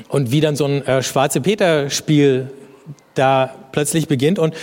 und 0.09 0.33
wie 0.33 0.41
dann 0.41 0.57
so 0.57 0.65
ein 0.65 0.85
äh, 0.87 1.03
schwarze 1.03 1.41
Peter-Spiel 1.41 2.51
da 3.15 3.55
plötzlich 3.73 4.09
beginnt 4.09 4.39
und 4.39 4.55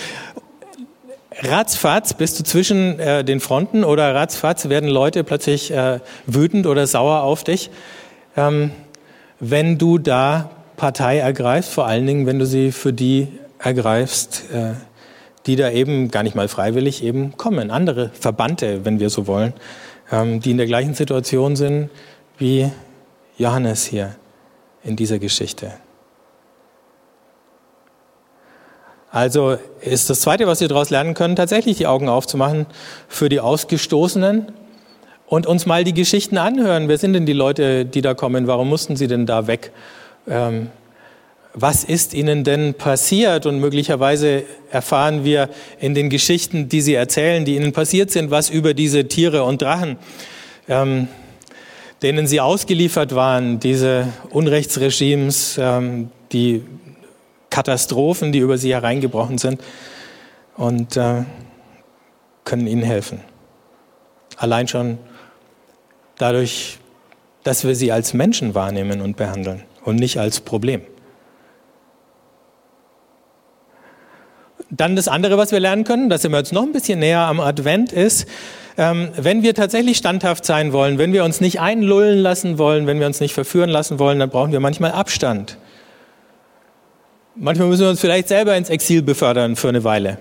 ratzfatz 1.41 2.13
bist 2.13 2.39
du 2.39 2.43
zwischen 2.43 2.99
äh, 2.99 3.23
den 3.23 3.39
Fronten 3.39 3.83
oder 3.83 4.13
ratzfatz 4.13 4.69
werden 4.69 4.89
Leute 4.89 5.23
plötzlich 5.23 5.73
wütend 6.25 6.67
oder 6.67 6.87
sauer 6.87 7.23
auf 7.23 7.43
dich 7.43 7.69
ähm, 8.39 8.71
wenn 9.39 9.77
du 9.77 9.97
da 9.97 10.49
Partei 10.77 11.17
ergreifst, 11.17 11.71
vor 11.71 11.87
allen 11.87 12.05
Dingen, 12.05 12.25
wenn 12.25 12.39
du 12.39 12.45
sie 12.45 12.71
für 12.71 12.93
die 12.93 13.27
ergreifst, 13.59 14.45
äh, 14.53 14.73
die 15.45 15.55
da 15.55 15.71
eben 15.71 16.11
gar 16.11 16.23
nicht 16.23 16.35
mal 16.35 16.47
freiwillig 16.47 17.03
eben 17.03 17.35
kommen. 17.37 17.71
Andere 17.71 18.11
Verbannte, 18.13 18.85
wenn 18.85 18.99
wir 18.99 19.09
so 19.09 19.27
wollen, 19.27 19.53
ähm, 20.11 20.39
die 20.39 20.51
in 20.51 20.57
der 20.57 20.67
gleichen 20.67 20.93
Situation 20.93 21.55
sind 21.55 21.89
wie 22.37 22.71
Johannes 23.37 23.85
hier 23.85 24.15
in 24.83 24.95
dieser 24.95 25.19
Geschichte. 25.19 25.73
Also 29.11 29.57
ist 29.81 30.09
das 30.09 30.21
Zweite, 30.21 30.45
was 30.45 30.61
wir 30.61 30.67
daraus 30.67 30.91
lernen 30.91 31.15
können, 31.15 31.35
tatsächlich 31.35 31.77
die 31.77 31.87
Augen 31.87 32.09
aufzumachen 32.09 32.67
für 33.07 33.27
die 33.27 33.39
Ausgestoßenen 33.39 34.51
und 35.25 35.47
uns 35.47 35.65
mal 35.65 35.83
die 35.83 35.93
Geschichten 35.93 36.37
anhören. 36.37 36.87
Wer 36.87 36.97
sind 36.97 37.13
denn 37.13 37.25
die 37.25 37.33
Leute, 37.33 37.85
die 37.85 38.01
da 38.01 38.13
kommen? 38.13 38.45
Warum 38.45 38.69
mussten 38.69 38.95
sie 38.95 39.07
denn 39.07 39.25
da 39.25 39.47
weg? 39.47 39.71
Ähm, 40.27 40.69
was 41.55 41.83
ist 41.83 42.13
ihnen 42.13 42.43
denn 42.43 42.75
passiert? 42.75 43.47
Und 43.47 43.59
möglicherweise 43.59 44.43
erfahren 44.69 45.23
wir 45.23 45.49
in 45.79 45.95
den 45.95 46.09
Geschichten, 46.09 46.69
die 46.69 46.81
sie 46.81 46.93
erzählen, 46.93 47.45
die 47.45 47.55
ihnen 47.55 47.73
passiert 47.73 48.11
sind, 48.11 48.29
was 48.29 48.51
über 48.51 48.75
diese 48.75 49.07
Tiere 49.07 49.43
und 49.43 49.63
Drachen, 49.63 49.97
ähm, 50.67 51.07
denen 52.03 52.27
sie 52.27 52.41
ausgeliefert 52.41 53.15
waren, 53.15 53.59
diese 53.59 54.07
Unrechtsregimes, 54.29 55.59
ähm, 55.59 56.11
die 56.31 56.61
Katastrophen, 57.49 58.31
die 58.31 58.39
über 58.39 58.57
sie 58.57 58.73
hereingebrochen 58.73 59.37
sind 59.37 59.61
und 60.55 60.97
äh, 60.97 61.23
können 62.45 62.67
ihnen 62.67 62.83
helfen. 62.83 63.21
Allein 64.37 64.67
schon 64.67 64.97
dadurch, 66.17 66.79
dass 67.43 67.63
wir 67.65 67.75
sie 67.75 67.91
als 67.91 68.13
Menschen 68.13 68.55
wahrnehmen 68.55 69.01
und 69.01 69.17
behandeln 69.17 69.63
und 69.83 69.95
nicht 69.95 70.19
als 70.19 70.39
Problem. 70.41 70.81
Dann 74.69 74.95
das 74.95 75.07
andere, 75.07 75.37
was 75.37 75.51
wir 75.51 75.59
lernen 75.59 75.83
können, 75.83 76.09
da 76.09 76.17
sind 76.17 76.31
wir 76.31 76.37
jetzt 76.37 76.53
noch 76.53 76.63
ein 76.63 76.71
bisschen 76.71 76.99
näher 76.99 77.21
am 77.21 77.39
Advent, 77.39 77.91
ist, 77.91 78.27
ähm, 78.77 79.09
wenn 79.15 79.41
wir 79.41 79.55
tatsächlich 79.55 79.97
standhaft 79.97 80.45
sein 80.45 80.71
wollen, 80.73 80.97
wenn 80.97 81.11
wir 81.11 81.25
uns 81.25 81.41
nicht 81.41 81.59
einlullen 81.59 82.19
lassen 82.19 82.57
wollen, 82.57 82.85
wenn 82.85 82.99
wir 82.99 83.07
uns 83.07 83.19
nicht 83.19 83.33
verführen 83.33 83.69
lassen 83.69 83.99
wollen, 83.99 84.19
dann 84.19 84.29
brauchen 84.29 84.51
wir 84.51 84.59
manchmal 84.59 84.91
Abstand. 84.91 85.57
Manchmal 87.41 87.69
müssen 87.69 87.83
wir 87.83 87.89
uns 87.89 88.01
vielleicht 88.01 88.27
selber 88.27 88.57
ins 88.57 88.69
Exil 88.69 89.01
befördern 89.01 89.55
für 89.55 89.69
eine 89.69 89.85
Weile. 89.85 90.17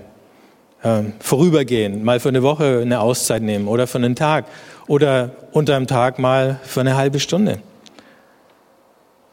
Ähm, 0.84 1.14
vorübergehen, 1.18 2.04
mal 2.04 2.20
für 2.20 2.28
eine 2.28 2.44
Woche 2.44 2.78
eine 2.80 3.00
Auszeit 3.00 3.42
nehmen 3.42 3.66
oder 3.66 3.88
für 3.88 3.98
einen 3.98 4.14
Tag 4.14 4.44
oder 4.86 5.32
unter 5.50 5.74
einem 5.74 5.88
Tag 5.88 6.20
mal 6.20 6.60
für 6.62 6.78
eine 6.78 6.96
halbe 6.96 7.18
Stunde. 7.18 7.58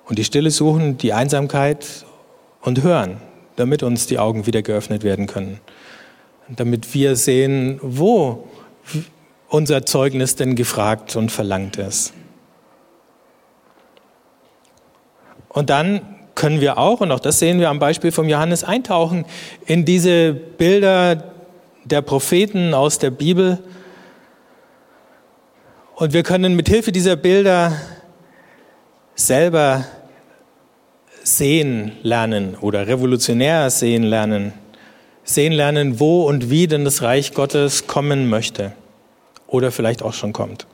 Und 0.05 0.17
die 0.17 0.23
Stille 0.23 0.49
suchen, 0.49 0.97
die 0.97 1.13
Einsamkeit 1.13 1.85
und 2.61 2.81
hören, 2.81 3.17
damit 3.55 3.83
uns 3.83 4.07
die 4.07 4.17
Augen 4.17 4.47
wieder 4.47 4.63
geöffnet 4.63 5.03
werden 5.03 5.27
können. 5.27 5.59
Damit 6.49 6.91
wir 6.95 7.15
sehen, 7.15 7.79
wo 7.83 8.47
unser 9.47 9.85
Zeugnis 9.85 10.35
denn 10.35 10.55
gefragt 10.55 11.15
und 11.15 11.31
verlangt 11.31 11.77
ist. 11.77 12.13
Und 15.49 15.69
dann 15.69 16.14
können 16.35 16.59
wir 16.59 16.77
auch, 16.77 16.99
und 17.01 17.11
auch 17.11 17.19
das 17.19 17.39
sehen 17.39 17.59
wir 17.59 17.69
am 17.69 17.79
Beispiel 17.79 18.11
von 18.11 18.27
Johannes, 18.27 18.63
eintauchen 18.63 19.25
in 19.65 19.85
diese 19.85 20.33
Bilder 20.33 21.23
der 21.85 22.01
Propheten 22.01 22.73
aus 22.73 22.99
der 22.99 23.11
Bibel. 23.11 23.59
Und 25.95 26.13
wir 26.13 26.23
können 26.23 26.55
mit 26.55 26.67
Hilfe 26.67 26.91
dieser 26.91 27.15
Bilder 27.15 27.73
selber 29.15 29.85
sehen 31.23 31.93
lernen 32.03 32.55
oder 32.55 32.87
revolutionär 32.87 33.69
sehen 33.69 34.03
lernen. 34.03 34.53
Sehen 35.23 35.53
lernen, 35.53 35.99
wo 35.99 36.23
und 36.27 36.51
wie 36.51 36.67
denn 36.67 36.85
das 36.85 37.01
Reich 37.01 37.33
Gottes 37.33 37.87
kommen 37.87 38.29
möchte 38.29 38.73
oder 39.47 39.71
vielleicht 39.71 40.03
auch 40.03 40.13
schon 40.13 40.33
kommt. 40.33 40.67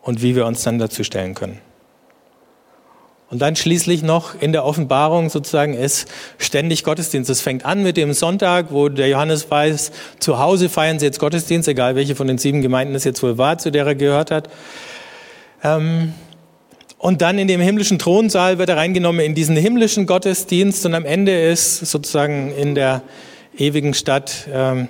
Und 0.00 0.22
wie 0.22 0.34
wir 0.36 0.46
uns 0.46 0.62
dann 0.62 0.78
dazu 0.78 1.02
stellen 1.04 1.34
können. 1.34 1.60
Und 3.34 3.40
dann 3.40 3.56
schließlich 3.56 4.04
noch 4.04 4.40
in 4.40 4.52
der 4.52 4.64
Offenbarung 4.64 5.28
sozusagen 5.28 5.74
ist 5.74 6.08
ständig 6.38 6.84
Gottesdienst. 6.84 7.28
Es 7.28 7.40
fängt 7.40 7.64
an 7.64 7.82
mit 7.82 7.96
dem 7.96 8.12
Sonntag, 8.12 8.66
wo 8.70 8.88
der 8.88 9.08
Johannes 9.08 9.50
weiß, 9.50 9.90
zu 10.20 10.38
Hause 10.38 10.68
feiern 10.68 11.00
sie 11.00 11.06
jetzt 11.06 11.18
Gottesdienst, 11.18 11.66
egal 11.66 11.96
welche 11.96 12.14
von 12.14 12.28
den 12.28 12.38
sieben 12.38 12.62
Gemeinden 12.62 12.94
es 12.94 13.02
jetzt 13.02 13.20
wohl 13.24 13.36
war, 13.36 13.58
zu 13.58 13.72
der 13.72 13.86
er 13.86 13.96
gehört 13.96 14.30
hat. 14.30 14.48
Ähm, 15.64 16.14
und 16.98 17.22
dann 17.22 17.40
in 17.40 17.48
dem 17.48 17.60
himmlischen 17.60 17.98
Thronsaal 17.98 18.58
wird 18.58 18.68
er 18.68 18.76
reingenommen 18.76 19.26
in 19.26 19.34
diesen 19.34 19.56
himmlischen 19.56 20.06
Gottesdienst 20.06 20.86
und 20.86 20.94
am 20.94 21.04
Ende 21.04 21.36
ist 21.36 21.80
sozusagen 21.80 22.54
in 22.56 22.76
der 22.76 23.02
ewigen 23.58 23.94
Stadt 23.94 24.46
ähm, 24.52 24.86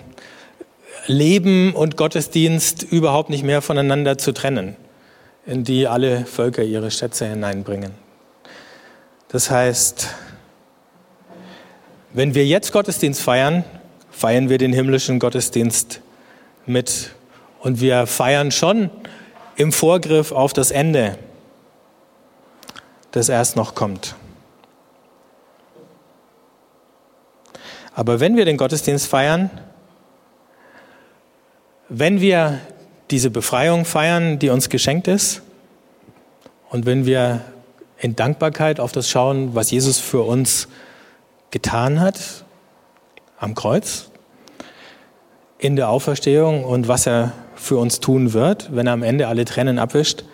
Leben 1.06 1.72
und 1.74 1.96
Gottesdienst 1.96 2.82
überhaupt 2.82 3.30
nicht 3.30 3.42
mehr 3.42 3.62
voneinander 3.62 4.18
zu 4.18 4.32
trennen, 4.32 4.76
in 5.46 5.64
die 5.64 5.88
alle 5.88 6.26
Völker 6.26 6.62
ihre 6.62 6.90
Schätze 6.90 7.26
hineinbringen. 7.26 8.04
Das 9.34 9.50
heißt, 9.50 10.10
wenn 12.12 12.36
wir 12.36 12.46
jetzt 12.46 12.70
Gottesdienst 12.70 13.20
feiern, 13.20 13.64
feiern 14.12 14.48
wir 14.48 14.58
den 14.58 14.72
himmlischen 14.72 15.18
Gottesdienst 15.18 16.00
mit. 16.66 17.10
Und 17.58 17.80
wir 17.80 18.06
feiern 18.06 18.52
schon 18.52 18.90
im 19.56 19.72
Vorgriff 19.72 20.30
auf 20.30 20.52
das 20.52 20.70
Ende, 20.70 21.18
das 23.10 23.28
erst 23.28 23.56
noch 23.56 23.74
kommt. 23.74 24.14
Aber 27.92 28.20
wenn 28.20 28.36
wir 28.36 28.44
den 28.44 28.56
Gottesdienst 28.56 29.08
feiern, 29.08 29.50
wenn 31.88 32.20
wir 32.20 32.60
diese 33.10 33.30
Befreiung 33.30 33.84
feiern, 33.84 34.38
die 34.38 34.50
uns 34.50 34.68
geschenkt 34.68 35.08
ist, 35.08 35.42
und 36.70 36.86
wenn 36.86 37.04
wir 37.04 37.44
in 38.04 38.16
Dankbarkeit 38.16 38.80
auf 38.80 38.92
das 38.92 39.08
schauen, 39.08 39.54
was 39.54 39.70
Jesus 39.70 39.98
für 39.98 40.20
uns 40.24 40.68
getan 41.50 42.00
hat 42.00 42.44
am 43.38 43.54
Kreuz, 43.54 44.10
in 45.56 45.74
der 45.74 45.88
Auferstehung 45.88 46.64
und 46.64 46.86
was 46.86 47.06
er 47.06 47.32
für 47.54 47.78
uns 47.78 48.00
tun 48.00 48.34
wird, 48.34 48.76
wenn 48.76 48.86
er 48.86 48.92
am 48.92 49.02
Ende 49.02 49.26
alle 49.26 49.46
Tränen 49.46 49.78
abwischt, 49.78 50.24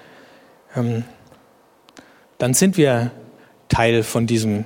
ähm, 0.74 1.04
dann 2.38 2.54
sind 2.54 2.76
wir 2.76 3.12
Teil 3.68 4.02
von 4.02 4.26
diesem 4.26 4.64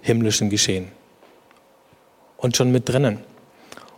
himmlischen 0.00 0.48
Geschehen 0.48 0.88
und 2.38 2.56
schon 2.56 2.72
mit 2.72 2.88
drinnen. 2.88 3.18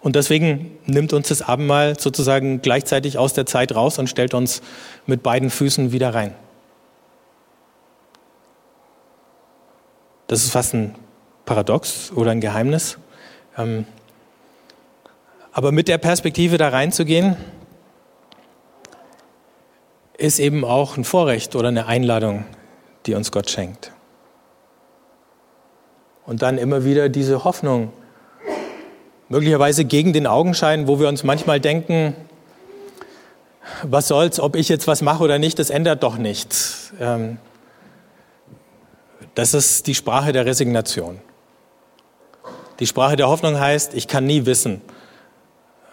Und 0.01 0.16
deswegen 0.16 0.78
nimmt 0.84 1.12
uns 1.12 1.28
das 1.28 1.43
Abendmahl 1.43 1.97
sozusagen 1.97 2.61
gleichzeitig 2.61 3.18
aus 3.18 3.34
der 3.34 3.47
Zeit 3.47 3.72
raus 3.72 4.01
und 4.01 4.09
stellt 4.09 4.34
uns 4.34 4.62
mit 5.07 5.22
beiden 5.22 5.49
Füßen 5.49 5.93
wieder 5.93 6.12
rein. 6.12 6.34
Das 10.32 10.44
ist 10.44 10.50
fast 10.50 10.72
ein 10.72 10.94
Paradox 11.44 12.10
oder 12.10 12.30
ein 12.30 12.40
Geheimnis. 12.40 12.96
Ähm, 13.58 13.84
aber 15.52 15.72
mit 15.72 15.88
der 15.88 15.98
Perspektive 15.98 16.56
da 16.56 16.70
reinzugehen, 16.70 17.36
ist 20.16 20.38
eben 20.38 20.64
auch 20.64 20.96
ein 20.96 21.04
Vorrecht 21.04 21.54
oder 21.54 21.68
eine 21.68 21.84
Einladung, 21.84 22.46
die 23.04 23.12
uns 23.12 23.30
Gott 23.30 23.50
schenkt. 23.50 23.92
Und 26.24 26.40
dann 26.40 26.56
immer 26.56 26.82
wieder 26.82 27.10
diese 27.10 27.44
Hoffnung 27.44 27.92
möglicherweise 29.28 29.84
gegen 29.84 30.14
den 30.14 30.26
Augenschein, 30.26 30.88
wo 30.88 30.98
wir 30.98 31.08
uns 31.08 31.24
manchmal 31.24 31.60
denken, 31.60 32.16
was 33.82 34.08
soll's, 34.08 34.40
ob 34.40 34.56
ich 34.56 34.70
jetzt 34.70 34.86
was 34.86 35.02
mache 35.02 35.22
oder 35.24 35.38
nicht, 35.38 35.58
das 35.58 35.68
ändert 35.68 36.02
doch 36.02 36.16
nichts. 36.16 36.94
Ähm, 36.98 37.36
das 39.34 39.54
ist 39.54 39.86
die 39.86 39.94
Sprache 39.94 40.32
der 40.32 40.46
Resignation. 40.46 41.20
Die 42.80 42.86
Sprache 42.86 43.16
der 43.16 43.28
Hoffnung 43.28 43.58
heißt, 43.58 43.94
ich 43.94 44.08
kann 44.08 44.26
nie 44.26 44.44
wissen, 44.46 44.80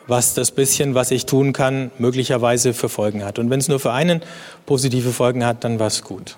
was 0.08 0.34
das 0.34 0.52
bisschen, 0.52 0.96
was 0.96 1.12
ich 1.12 1.26
tun 1.26 1.54
kann, 1.54 1.92
möglicherweise 2.00 2.74
für 2.74 2.90
Folgen 2.90 3.24
hat. 3.24 3.38
Und 3.38 3.50
wenn 3.50 3.60
es 3.60 3.68
nur 3.68 3.80
für 3.80 3.92
einen 3.92 4.22
positive 4.66 5.12
Folgen 5.12 5.46
hat, 5.46 5.64
dann 5.64 5.80
war 5.80 5.88
es 5.88 6.04
gut. 6.04 6.38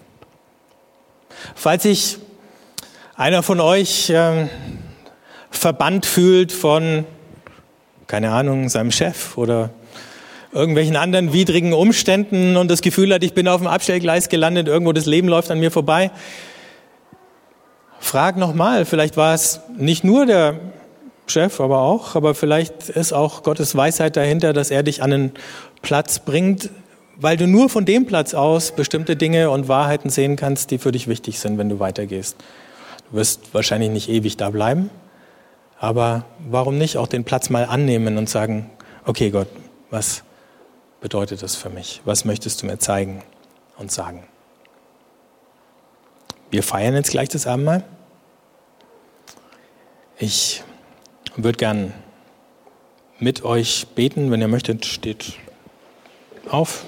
Falls 1.56 1.84
sich 1.84 2.18
einer 3.16 3.44
von 3.44 3.60
euch 3.60 4.10
äh, 4.10 4.48
verbannt 5.50 6.06
fühlt 6.06 6.52
von, 6.52 7.06
keine 8.08 8.32
Ahnung, 8.32 8.68
seinem 8.68 8.92
Chef 8.92 9.38
oder 9.38 9.70
irgendwelchen 10.52 10.98
anderen 10.98 11.32
widrigen 11.32 11.74
Umständen 11.74 12.58
und 12.58 12.70
das 12.70 12.82
Gefühl 12.82 13.14
hat, 13.14 13.24
ich 13.24 13.34
bin 13.34 13.48
auf 13.48 13.62
dem 13.62 13.68
Abstellgleis 13.68 14.28
gelandet, 14.28 14.68
irgendwo 14.68 14.92
das 14.92 15.06
Leben 15.06 15.30
läuft 15.30 15.50
an 15.50 15.60
mir 15.60 15.72
vorbei. 15.72 16.12
Frag 18.02 18.36
nochmal, 18.36 18.86
vielleicht 18.86 19.16
war 19.16 19.34
es 19.36 19.62
nicht 19.78 20.04
nur 20.04 20.26
der 20.26 20.60
Chef, 21.28 21.62
aber 21.62 21.82
auch, 21.82 22.16
aber 22.16 22.34
vielleicht 22.34 22.90
ist 22.90 23.14
auch 23.14 23.44
Gottes 23.44 23.76
Weisheit 23.76 24.18
dahinter, 24.18 24.52
dass 24.54 24.72
er 24.72 24.84
dich 24.84 25.02
an 25.04 25.14
einen 25.14 25.32
Platz 25.84 26.20
bringt, 26.20 26.72
weil 27.16 27.38
du 27.38 27.48
nur 27.48 27.70
von 27.70 27.86
dem 27.86 28.08
Platz 28.08 28.34
aus 28.34 28.72
bestimmte 28.72 29.16
Dinge 29.16 29.52
und 29.52 29.68
Wahrheiten 29.68 30.10
sehen 30.10 30.36
kannst, 30.36 30.72
die 30.72 30.80
für 30.80 30.92
dich 30.92 31.08
wichtig 31.08 31.40
sind, 31.40 31.60
wenn 31.60 31.70
du 31.70 31.80
weitergehst. 31.80 32.36
Du 33.12 33.18
wirst 33.18 33.54
wahrscheinlich 33.54 33.92
nicht 33.92 34.10
ewig 34.10 34.36
da 34.36 34.50
bleiben, 34.50 34.90
aber 35.80 36.26
warum 36.50 36.80
nicht 36.80 36.98
auch 36.98 37.08
den 37.08 37.24
Platz 37.24 37.50
mal 37.50 37.66
annehmen 37.66 38.18
und 38.18 38.28
sagen, 38.28 38.72
okay 39.06 39.30
Gott, 39.30 39.48
was 39.92 40.24
bedeutet 41.02 41.44
das 41.44 41.56
für 41.56 41.70
mich? 41.70 42.02
Was 42.04 42.26
möchtest 42.26 42.64
du 42.64 42.66
mir 42.66 42.80
zeigen 42.80 43.22
und 43.78 43.92
sagen? 43.92 44.24
Wir 46.52 46.64
feiern 46.64 46.96
jetzt 46.96 47.12
gleich 47.12 47.30
das 47.30 47.48
Abendmahl. 47.48 47.82
Ich 50.20 50.64
würde 51.38 51.58
gern 51.58 51.94
mit 53.20 53.46
euch 53.46 53.88
beten. 53.96 54.32
Wenn 54.32 54.42
ihr 54.42 54.50
möchtet, 54.50 54.86
steht 54.86 55.36
auf. 56.50 56.84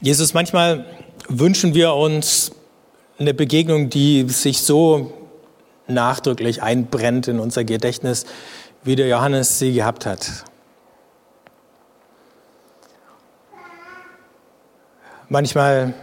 Jesus, 0.00 0.34
manchmal 0.34 0.84
wünschen 1.28 1.74
wir 1.74 1.94
uns 1.94 2.50
eine 3.18 3.34
Begegnung, 3.34 3.88
die 3.88 4.28
sich 4.28 4.62
so 4.62 5.12
nachdrücklich 5.88 6.62
einbrennt 6.62 7.28
in 7.28 7.40
unser 7.40 7.64
Gedächtnis, 7.64 8.26
wie 8.84 8.96
der 8.96 9.08
Johannes 9.08 9.58
sie 9.58 9.72
gehabt 9.72 10.06
hat. 10.06 10.44
Manchmal 15.28 15.94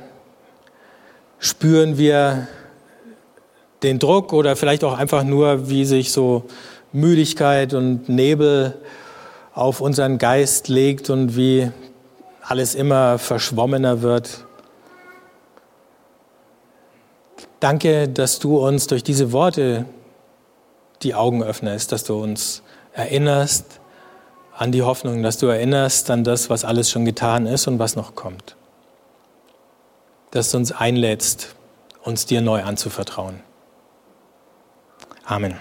spüren 1.40 1.98
wir 1.98 2.48
den 3.82 4.00
Druck 4.00 4.34
oder 4.34 4.56
vielleicht 4.56 4.84
auch 4.84 4.98
einfach 4.98 5.24
nur, 5.24 5.70
wie 5.70 5.86
sich 5.86 6.12
so 6.12 6.46
Müdigkeit 6.92 7.74
und 7.74 8.08
Nebel 8.08 8.74
auf 9.54 9.82
unseren 9.82 10.18
Geist 10.18 10.68
legt 10.68 11.10
und 11.10 11.36
wie 11.36 11.72
alles 12.42 12.76
immer 12.76 13.18
verschwommener 13.18 14.02
wird. 14.02 14.45
Danke, 17.60 18.10
dass 18.10 18.40
du 18.40 18.58
uns 18.58 18.88
durch 18.88 19.04
diese 19.04 19.32
Worte 19.32 19.86
die 21.02 21.16
Augen 21.16 21.44
öffnest, 21.44 21.92
dass 21.92 22.04
du 22.04 22.22
uns 22.22 22.62
erinnerst 22.94 23.80
an 24.58 24.72
die 24.72 24.84
Hoffnung, 24.84 25.24
dass 25.24 25.38
du 25.38 25.48
erinnerst 25.48 26.10
an 26.10 26.24
das, 26.24 26.50
was 26.50 26.64
alles 26.64 26.90
schon 26.90 27.06
getan 27.06 27.46
ist 27.46 27.68
und 27.68 27.80
was 27.80 27.96
noch 27.96 28.16
kommt. 28.16 28.56
Dass 30.32 30.52
du 30.52 30.58
uns 30.58 30.72
einlädst, 30.72 31.56
uns 32.04 32.26
dir 32.26 32.42
neu 32.42 32.64
anzuvertrauen. 32.64 33.42
Amen. 35.26 35.56